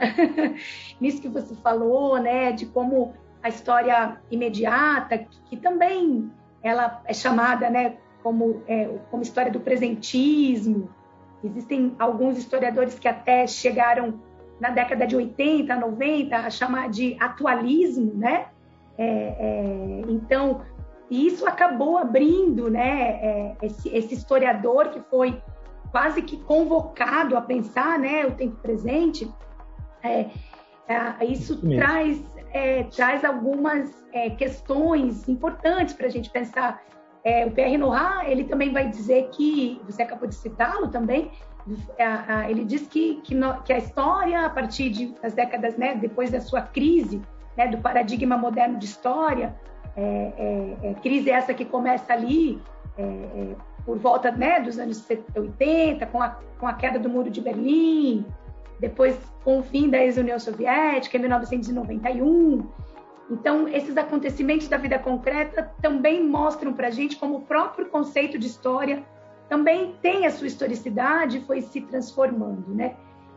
nisso 1.00 1.21
que 1.21 1.28
você 1.28 1.56
falou, 1.56 2.19
né, 2.19 2.52
de 2.52 2.65
como 2.65 3.13
a 3.41 3.50
história 3.50 4.17
imediata, 4.30 5.17
que, 5.17 5.41
que 5.50 5.58
também 5.58 6.32
ela 6.62 7.02
é 7.06 7.13
chamada, 7.13 7.69
né, 7.69 7.97
como, 8.23 8.62
é, 8.67 8.89
como 9.10 9.23
história 9.23 9.52
do 9.52 9.60
presentismo. 9.60 10.89
Existem 11.43 11.95
alguns 12.00 12.38
historiadores 12.38 12.97
que 12.97 13.08
até 13.08 13.47
chegaram 13.47 14.19
na 14.60 14.69
década 14.69 15.06
de 15.06 15.15
80, 15.15 15.76
90 15.76 16.36
a 16.36 16.50
chamar 16.50 16.89
de 16.89 17.15
atualismo, 17.19 18.13
né? 18.15 18.47
É, 18.97 19.06
é, 19.06 20.02
então, 20.10 20.62
isso 21.10 21.47
acabou 21.47 21.97
abrindo, 21.97 22.69
né, 22.69 23.19
é, 23.21 23.58
esse, 23.62 23.88
esse 23.89 24.15
historiador 24.15 24.89
que 24.89 25.00
foi 25.10 25.39
quase 25.91 26.21
que 26.21 26.38
convocado 26.38 27.38
a 27.38 27.41
pensar 27.41 28.00
né, 28.00 28.26
o 28.26 28.32
tempo 28.32 28.56
presente, 28.58 29.32
é, 30.04 30.30
é, 30.88 31.26
isso 31.26 31.60
traz, 31.62 32.23
é, 32.52 32.84
traz 32.84 33.26
algumas 33.26 33.93
é, 34.13 34.30
questões 34.30 35.28
importantes 35.28 35.93
para 35.93 36.08
a 36.08 36.10
gente 36.10 36.30
pensar. 36.30 36.82
É, 37.23 37.45
o 37.45 37.52
Pierre 37.52 37.78
Nora, 37.78 38.23
ele 38.26 38.45
também 38.45 38.71
vai 38.71 38.89
dizer 38.89 39.30
que, 39.32 39.82
você 39.86 40.04
acabou 40.04 40.28
de 40.28 40.36
citá-lo 40.36 40.88
também, 40.88 41.32
é, 41.97 42.50
ele 42.50 42.63
diz 42.63 42.88
que, 42.88 43.15
que, 43.21 43.36
no, 43.36 43.62
que, 43.63 43.73
a 43.73 43.78
história, 43.78 44.45
a 44.45 44.50
partir 44.50 44.89
de, 44.89 45.08
das 45.21 45.34
décadas, 45.34 45.76
né, 45.76 45.95
depois 45.95 46.32
da 46.32 46.39
sua 46.39 46.62
crise, 46.62 47.21
né, 47.58 47.67
do 47.67 47.80
paradigma 47.80 48.38
moderno 48.38 48.80
de 48.80 48.86
história, 48.86 49.56
crise 51.02 51.32
essa 51.32 51.56
que 51.56 51.65
começa 51.65 52.13
ali, 52.13 52.62
por 53.88 53.97
volta 53.97 54.30
né, 54.30 54.60
dos 54.60 54.78
anos 54.78 55.02
80, 55.34 56.06
com 56.08 56.21
a, 56.21 56.38
com 56.60 56.67
a 56.67 56.73
queda 56.73 57.00
do 57.00 57.08
Muro 57.08 57.30
de 57.30 57.39
Berlim, 57.39 58.26
depois 58.82 59.17
com 59.45 59.60
o 59.60 59.63
fim 59.63 59.89
da 59.89 59.97
ex-União 59.97 60.38
Soviética, 60.38 61.15
em 61.15 61.21
1991. 61.21 62.67
Então, 63.32 63.65
esses 63.69 63.95
acontecimentos 63.95 64.67
da 64.67 64.76
vida 64.76 65.00
concreta 65.00 65.71
também 65.82 66.21
mostram 66.21 66.73
para 66.73 66.88
a 66.88 66.91
gente 66.91 67.15
como 67.15 67.38
o 67.38 67.41
próprio 67.43 67.86
conceito 67.88 68.38
de 68.38 68.47
história 68.47 69.06
também 69.47 69.95
tem 70.02 70.26
a 70.26 70.32
sua 70.32 70.47
historicidade 70.47 71.38
e 71.38 71.41
foi 71.45 71.62
se 71.62 71.80
transformando, 71.80 72.76
né? 72.76 72.93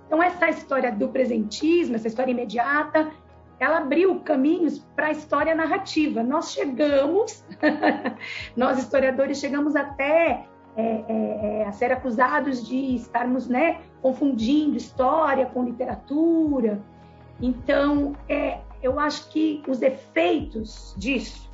Então, 0.08 0.20
essa 0.20 0.48
história 0.48 0.90
do 0.90 1.08
presentismo, 1.10 1.94
essa 1.94 2.08
história 2.08 2.32
imediata, 2.32 3.12
ela 3.60 3.76
abriu 3.78 4.18
caminhos 4.20 4.78
para 4.96 5.08
a 5.08 5.10
história 5.10 5.54
narrativa. 5.54 6.22
Nós 6.22 6.50
chegamos, 6.50 7.44
nós 8.56 8.78
historiadores 8.78 9.38
chegamos 9.38 9.76
até 9.76 10.46
é, 10.74 10.82
é, 10.82 11.60
é, 11.60 11.64
a 11.66 11.72
ser 11.72 11.92
acusados 11.92 12.66
de 12.66 12.96
estarmos 12.96 13.48
né, 13.48 13.82
confundindo 14.00 14.78
história 14.78 15.44
com 15.44 15.62
literatura. 15.62 16.80
Então, 17.38 18.16
é, 18.26 18.60
eu 18.82 18.98
acho 18.98 19.28
que 19.28 19.62
os 19.68 19.82
efeitos 19.82 20.94
disso, 20.96 21.52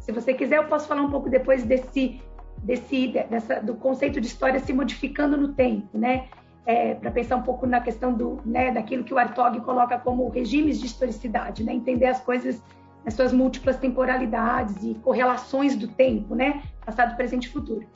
se 0.00 0.10
você 0.10 0.32
quiser, 0.32 0.56
eu 0.56 0.64
posso 0.64 0.88
falar 0.88 1.02
um 1.02 1.10
pouco 1.10 1.28
depois 1.28 1.62
desse, 1.62 2.22
desse 2.56 3.08
dessa, 3.08 3.60
do 3.60 3.74
conceito 3.74 4.18
de 4.18 4.28
história 4.28 4.60
se 4.60 4.72
modificando 4.72 5.36
no 5.36 5.48
tempo, 5.52 5.98
né? 5.98 6.28
É, 6.70 6.92
para 6.92 7.10
pensar 7.10 7.36
um 7.36 7.42
pouco 7.42 7.66
na 7.66 7.80
questão 7.80 8.12
do, 8.12 8.42
né, 8.44 8.70
daquilo 8.70 9.02
que 9.02 9.14
o 9.14 9.18
Artog 9.18 9.58
coloca 9.62 9.98
como 9.98 10.28
regimes 10.28 10.78
de 10.78 10.84
historicidade, 10.84 11.64
né? 11.64 11.72
Entender 11.72 12.04
as 12.04 12.20
coisas 12.20 12.62
nas 13.06 13.14
suas 13.14 13.32
múltiplas 13.32 13.78
temporalidades 13.78 14.76
e 14.84 14.94
correlações 14.96 15.74
do 15.74 15.88
tempo, 15.88 16.34
né? 16.34 16.62
Passado, 16.84 17.16
presente 17.16 17.46
e 17.46 17.48
futuro. 17.48 17.86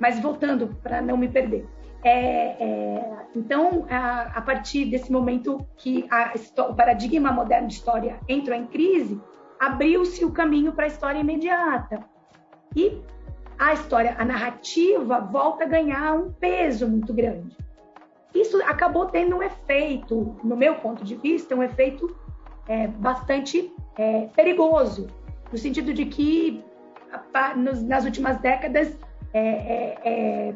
Mas 0.00 0.18
voltando 0.18 0.68
para 0.82 1.02
não 1.02 1.18
me 1.18 1.28
perder. 1.28 1.68
É, 2.02 2.56
é, 2.58 3.16
então, 3.36 3.86
a, 3.90 4.38
a, 4.38 4.40
partir 4.40 4.86
desse 4.86 5.12
momento 5.12 5.58
que 5.76 6.06
a, 6.10 6.32
o 6.70 6.74
paradigma 6.74 7.30
moderno 7.30 7.68
de 7.68 7.74
história 7.74 8.18
entrou 8.26 8.56
em 8.56 8.66
crise, 8.66 9.20
abriu-se 9.60 10.24
o 10.24 10.32
caminho 10.32 10.72
para 10.72 10.84
a 10.84 10.88
história 10.88 11.18
imediata. 11.18 12.00
E 12.74 12.98
a 13.58 13.74
história, 13.74 14.16
a 14.18 14.24
narrativa, 14.24 15.20
volta 15.20 15.64
a 15.64 15.68
ganhar 15.68 16.14
um 16.14 16.32
peso 16.32 16.88
muito 16.88 17.12
grande. 17.12 17.54
Isso 18.34 18.62
acabou 18.62 19.06
tendo 19.06 19.36
um 19.36 19.42
efeito, 19.42 20.36
no 20.42 20.56
meu 20.56 20.76
ponto 20.76 21.04
de 21.04 21.14
vista, 21.14 21.54
um 21.54 21.62
efeito 21.62 22.16
é, 22.66 22.86
bastante 22.86 23.72
é, 23.96 24.28
perigoso, 24.34 25.06
no 25.50 25.58
sentido 25.58 25.92
de 25.92 26.06
que 26.06 26.64
nas 27.84 28.04
últimas 28.04 28.38
décadas 28.38 28.96
é, 29.34 29.40
é, 29.40 29.98
é 30.04 30.54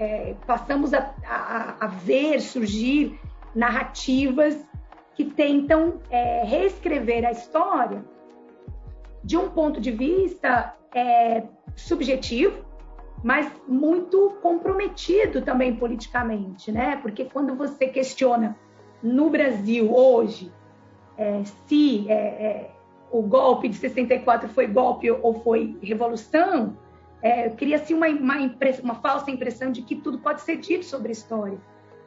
é, 0.00 0.36
passamos 0.46 0.94
a, 0.94 1.12
a, 1.26 1.84
a, 1.84 1.86
ver 1.88 2.40
surgir 2.40 3.18
narrativas 3.52 4.56
que 5.16 5.24
tentam 5.24 6.00
reescrever 6.44 7.26
a 7.26 7.32
história 7.32 8.04
de 9.24 9.36
um 9.36 9.48
ponto 9.48 9.80
de 9.80 9.90
vista 9.90 10.72
subjetivo, 11.74 12.64
mas 13.22 13.50
muito 13.66 14.36
comprometido 14.42 15.42
também 15.42 15.74
politicamente, 15.74 16.70
né? 16.70 16.96
Porque 16.96 17.24
quando 17.24 17.54
você 17.54 17.86
questiona 17.88 18.56
no 19.02 19.30
Brasil 19.30 19.92
hoje 19.94 20.52
é, 21.16 21.42
se 21.66 22.06
é, 22.08 22.14
é, 22.14 22.70
o 23.10 23.22
golpe 23.22 23.68
de 23.68 23.76
64 23.76 24.48
foi 24.48 24.68
golpe 24.68 25.10
ou 25.10 25.34
foi 25.42 25.76
revolução, 25.82 26.76
é, 27.20 27.50
cria-se 27.50 27.92
uma, 27.92 28.06
uma, 28.08 28.36
uma, 28.82 28.94
falsa 28.94 29.30
impressão 29.30 29.72
de 29.72 29.82
que 29.82 29.96
tudo 29.96 30.18
pode 30.18 30.42
ser 30.42 30.56
dito 30.58 30.84
sobre 30.84 31.08
a 31.08 31.12
história, 31.12 31.58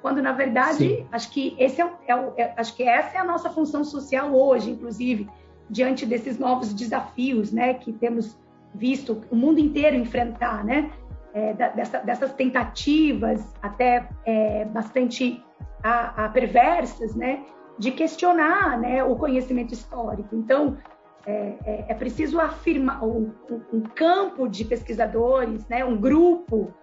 quando 0.02 0.22
na 0.22 0.32
verdade 0.32 0.78
Sim. 0.78 1.06
acho 1.12 1.30
que 1.32 1.56
esse 1.60 1.82
é, 1.82 1.90
é, 2.38 2.54
acho 2.56 2.74
que 2.76 2.84
essa 2.84 3.18
é 3.18 3.20
a 3.20 3.26
nossa 3.26 3.50
função 3.50 3.84
social 3.84 4.34
hoje, 4.34 4.72
inclusive 4.72 5.28
diante 5.70 6.06
desses 6.06 6.40
novos 6.40 6.74
desafios, 6.74 7.52
né, 7.52 7.74
que 7.74 7.92
temos 7.92 8.38
visto 8.74 9.22
o 9.30 9.36
mundo 9.36 9.60
inteiro 9.60 9.98
enfrentar, 9.98 10.64
né, 10.64 10.90
é, 11.34 11.54
dessa, 11.54 12.00
dessas 12.00 12.34
tentativas 12.34 13.42
até 13.62 14.08
é, 14.26 14.66
bastante 14.66 15.44
a, 15.84 16.26
a 16.26 16.30
perversas, 16.30 17.16
né, 17.16 17.44
de 17.78 17.92
questionar, 17.92 18.80
né, 18.80 19.04
o 19.04 19.16
conhecimento 19.16 19.74
histórico. 19.74 20.36
Então 20.36 20.78
é, 21.26 21.56
é, 21.66 21.86
é 21.90 21.94
preciso 21.94 22.40
afirmar 22.40 23.04
um, 23.04 23.32
um, 23.72 23.82
campo 23.82 24.48
de 24.48 24.66
pesquisadores, 24.66 25.68
né, 25.68 25.86
um 25.86 25.96
grupo 25.96 26.74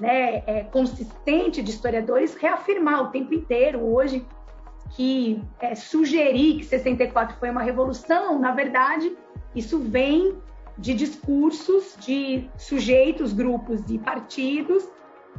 né, 0.00 0.42
é, 0.46 0.64
consistente 0.70 1.62
de 1.62 1.70
historiadores 1.70 2.34
reafirmar 2.34 3.02
o 3.04 3.08
tempo 3.08 3.34
inteiro 3.34 3.80
hoje 3.80 4.26
que 4.90 5.42
é, 5.58 5.74
sugerir 5.74 6.58
que 6.58 6.64
64 6.64 7.36
foi 7.38 7.50
uma 7.50 7.62
revolução, 7.62 8.38
na 8.38 8.52
verdade, 8.52 9.16
isso 9.54 9.78
vem 9.78 10.36
de 10.78 10.94
discursos 10.94 11.96
de 12.00 12.48
sujeitos, 12.56 13.32
grupos 13.32 13.88
e 13.90 13.98
partidos 13.98 14.86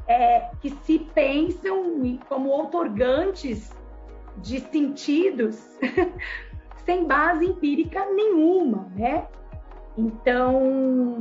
é, 0.08 0.50
que 0.62 0.70
se 0.84 1.00
pensam 1.00 2.20
como 2.28 2.50
outorgantes 2.50 3.72
de 4.38 4.60
sentidos 4.60 5.56
sem 6.86 7.06
base 7.06 7.46
empírica 7.46 8.06
nenhuma, 8.06 8.90
né? 8.96 9.28
Então, 9.98 11.20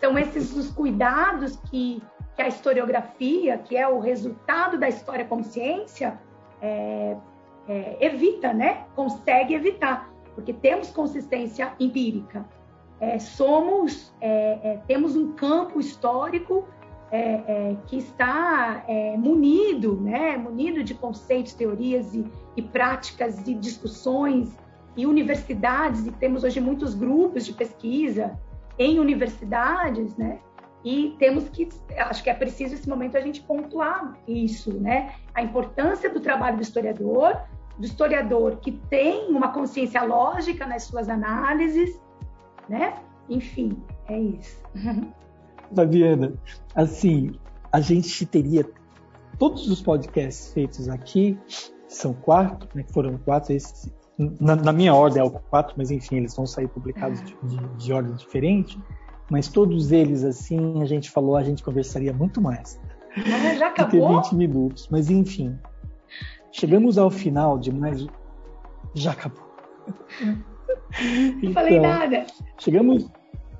são 0.00 0.18
esses 0.18 0.56
os 0.56 0.70
cuidados 0.70 1.56
que, 1.68 2.02
que 2.36 2.42
a 2.42 2.48
historiografia, 2.48 3.58
que 3.58 3.76
é 3.76 3.86
o 3.86 3.98
resultado 3.98 4.78
da 4.78 4.88
história 4.88 5.24
como 5.24 5.42
ciência, 5.42 6.18
é, 6.62 7.16
é, 7.68 7.96
evita, 8.00 8.52
né? 8.52 8.86
Consegue 8.94 9.54
evitar, 9.54 10.10
porque 10.34 10.52
temos 10.52 10.90
consistência 10.90 11.72
empírica. 11.78 12.46
É, 13.00 13.18
somos, 13.18 14.14
é, 14.20 14.58
é, 14.62 14.80
temos 14.86 15.16
um 15.16 15.32
campo 15.32 15.80
histórico 15.80 16.66
é, 17.10 17.76
que 17.86 17.98
está 17.98 18.84
munido, 19.18 20.00
né? 20.00 20.36
Munido 20.36 20.82
de 20.82 20.94
conceitos, 20.94 21.54
teorias 21.54 22.12
e, 22.12 22.26
e 22.56 22.62
práticas 22.62 23.46
e 23.46 23.54
discussões 23.54 24.56
e 24.96 25.06
universidades, 25.06 26.06
e 26.06 26.12
temos 26.12 26.42
hoje 26.42 26.60
muitos 26.60 26.94
grupos 26.94 27.46
de 27.46 27.52
pesquisa 27.52 28.38
em 28.78 28.98
universidades, 28.98 30.16
né? 30.16 30.40
E 30.84 31.14
temos 31.18 31.48
que, 31.48 31.68
acho 31.96 32.22
que 32.22 32.28
é 32.28 32.34
preciso 32.34 32.74
esse 32.74 32.88
momento 32.88 33.16
a 33.16 33.20
gente 33.20 33.40
pontuar 33.42 34.18
isso, 34.26 34.72
né? 34.74 35.14
A 35.34 35.42
importância 35.42 36.10
do 36.10 36.20
trabalho 36.20 36.56
do 36.56 36.62
historiador, 36.62 37.40
do 37.78 37.86
historiador 37.86 38.56
que 38.56 38.72
tem 38.72 39.28
uma 39.30 39.48
consciência 39.48 40.02
lógica 40.02 40.66
nas 40.66 40.84
suas 40.84 41.08
análises, 41.08 42.00
né? 42.68 42.94
Enfim, 43.28 43.76
é 44.08 44.18
isso. 44.18 44.60
Fabiana, 45.74 46.34
assim, 46.74 47.32
a 47.72 47.80
gente 47.80 48.26
teria 48.26 48.68
todos 49.38 49.68
os 49.68 49.80
podcasts 49.80 50.52
feitos 50.52 50.88
aqui, 50.88 51.38
são 51.88 52.12
quatro, 52.12 52.68
né? 52.74 52.84
Foram 52.92 53.16
quatro, 53.18 53.52
esses 53.52 53.90
na, 54.16 54.54
na, 54.54 54.72
minha 54.72 54.94
ordem 54.94 55.20
é 55.20 55.24
o 55.24 55.30
4, 55.30 55.74
mas 55.76 55.90
enfim, 55.90 56.16
eles 56.16 56.34
vão 56.36 56.46
sair 56.46 56.68
publicados 56.68 57.20
de, 57.24 57.36
de, 57.42 57.56
de, 57.76 57.92
ordem 57.92 58.14
diferente. 58.14 58.80
Mas 59.28 59.48
todos 59.48 59.90
eles, 59.90 60.22
assim, 60.22 60.80
a 60.82 60.84
gente 60.84 61.10
falou, 61.10 61.36
a 61.36 61.42
gente 61.42 61.64
conversaria 61.64 62.12
muito 62.12 62.40
mais. 62.40 62.80
Ah, 63.16 63.54
já 63.54 63.68
acabou? 63.68 64.08
Do 64.08 64.22
20 64.22 64.34
minutos. 64.36 64.88
Mas 64.90 65.10
enfim, 65.10 65.58
chegamos 66.52 66.96
ao 66.96 67.10
final 67.10 67.58
de 67.58 67.72
mais. 67.72 68.06
Já 68.94 69.12
acabou. 69.12 69.42
Não 71.00 71.38
então, 71.38 71.52
falei 71.52 71.80
nada. 71.80 72.26
Chegamos. 72.58 73.10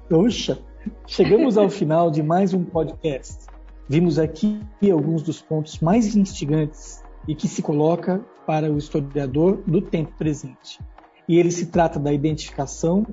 Poxa, 0.09 0.59
chegamos 1.07 1.57
ao 1.57 1.68
final 1.70 2.11
de 2.11 2.22
mais 2.22 2.53
um 2.53 2.62
podcast. 2.64 3.46
Vimos 3.88 4.18
aqui 4.18 4.61
alguns 4.90 5.22
dos 5.22 5.40
pontos 5.40 5.81
mais 5.81 6.16
instigantes 6.16 7.03
e 7.29 7.35
que 7.35 7.48
se 7.48 7.62
coloca 7.62 8.24
para 8.46 8.70
o 8.70 8.79
historiador 8.79 9.62
do 9.66 9.81
tempo 9.81 10.12
presente. 10.16 10.79
E 11.29 11.38
ele 11.38 11.50
se 11.50 11.66
trata 11.66 11.98
da 11.98 12.12
identificação 12.12 13.07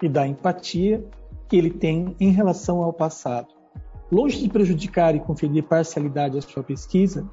e 0.00 0.08
da 0.08 0.26
empatia 0.26 1.04
que 1.48 1.56
ele 1.56 1.70
tem 1.70 2.14
em 2.20 2.30
relação 2.30 2.82
ao 2.82 2.92
passado. 2.92 3.48
Longe 4.10 4.40
de 4.40 4.48
prejudicar 4.48 5.14
e 5.16 5.20
conferir 5.20 5.64
parcialidade 5.64 6.38
à 6.38 6.42
sua 6.42 6.62
pesquisa, 6.62 7.28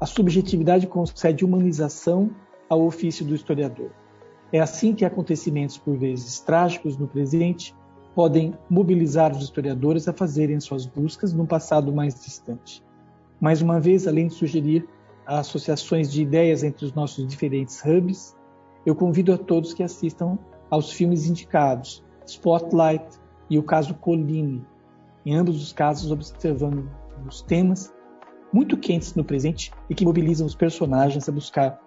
a 0.00 0.06
subjetividade 0.06 0.86
concede 0.86 1.44
humanização 1.44 2.30
ao 2.68 2.84
ofício 2.84 3.24
do 3.24 3.34
historiador. 3.34 3.90
É 4.52 4.60
assim 4.60 4.94
que 4.94 5.04
acontecimentos, 5.04 5.76
por 5.76 5.96
vezes 5.96 6.40
trágicos 6.40 6.96
no 6.96 7.06
presente, 7.06 7.74
podem 8.14 8.54
mobilizar 8.68 9.30
os 9.32 9.44
historiadores 9.44 10.08
a 10.08 10.12
fazerem 10.12 10.58
suas 10.58 10.86
buscas 10.86 11.32
num 11.32 11.46
passado 11.46 11.92
mais 11.92 12.14
distante. 12.24 12.82
Mais 13.40 13.60
uma 13.62 13.78
vez, 13.78 14.08
além 14.08 14.26
de 14.26 14.34
sugerir 14.34 14.88
associações 15.26 16.10
de 16.10 16.22
ideias 16.22 16.64
entre 16.64 16.86
os 16.86 16.94
nossos 16.94 17.26
diferentes 17.26 17.80
hubs, 17.84 18.34
eu 18.86 18.94
convido 18.94 19.32
a 19.32 19.38
todos 19.38 19.74
que 19.74 19.82
assistam 19.82 20.38
aos 20.70 20.90
filmes 20.90 21.26
indicados, 21.26 22.02
Spotlight 22.26 23.04
e 23.50 23.58
o 23.58 23.62
caso 23.62 23.94
Colline, 23.94 24.64
em 25.24 25.36
ambos 25.36 25.62
os 25.62 25.72
casos 25.72 26.10
observando 26.10 26.90
os 27.26 27.42
temas 27.42 27.92
muito 28.52 28.76
quentes 28.78 29.14
no 29.14 29.24
presente 29.24 29.70
e 29.90 29.94
que 29.94 30.04
mobilizam 30.04 30.46
os 30.46 30.54
personagens 30.54 31.28
a 31.28 31.32
buscar 31.32 31.78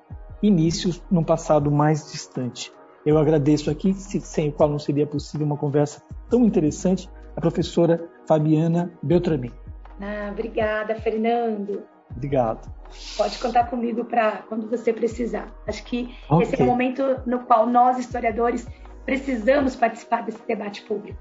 inícios 0.42 1.02
num 1.10 1.24
passado 1.24 1.72
mais 1.72 2.12
distante. 2.12 2.72
Eu 3.06 3.18
agradeço 3.18 3.70
aqui, 3.70 3.94
sem 3.94 4.50
o 4.50 4.52
qual 4.52 4.70
não 4.70 4.80
seria 4.80 5.08
possível 5.08 5.46
uma 5.46 5.58
conversa 5.58 6.04
tão 6.30 6.46
interessante, 6.46 7.10
a 7.36 7.42
professora 7.42 8.10
Fabiana 8.28 8.92
Beltramin. 9.02 9.52
Ah, 10.00 10.30
obrigada, 10.32 10.96
Fernando. 10.96 11.84
Obrigado. 12.16 12.72
Pode 13.18 13.40
contar 13.40 13.66
comigo 13.66 14.06
para 14.06 14.44
quando 14.50 14.70
você 14.70 14.92
precisar. 14.92 15.52
Acho 15.68 15.84
que 15.86 16.14
okay. 16.30 16.44
esse 16.44 16.62
é 16.62 16.64
o 16.64 16.68
momento 16.68 17.04
no 17.26 17.40
qual 17.40 17.68
nós, 17.68 17.98
historiadores, 17.98 18.68
precisamos 19.06 19.76
participar 19.76 20.24
desse 20.24 20.46
debate 20.46 20.82
público. 20.84 21.20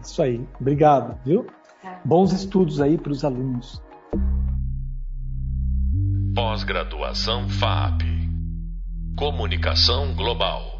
Isso 0.00 0.22
aí. 0.22 0.46
Obrigado, 0.60 1.18
viu? 1.24 1.46
Tá. 1.82 2.00
Bons 2.04 2.32
estudos 2.32 2.80
aí 2.80 2.96
para 2.96 3.12
os 3.12 3.24
alunos. 3.24 3.82
Pós-graduação 6.34 7.48
FAP. 7.48 8.13
Comunicação 9.16 10.12
Global. 10.12 10.73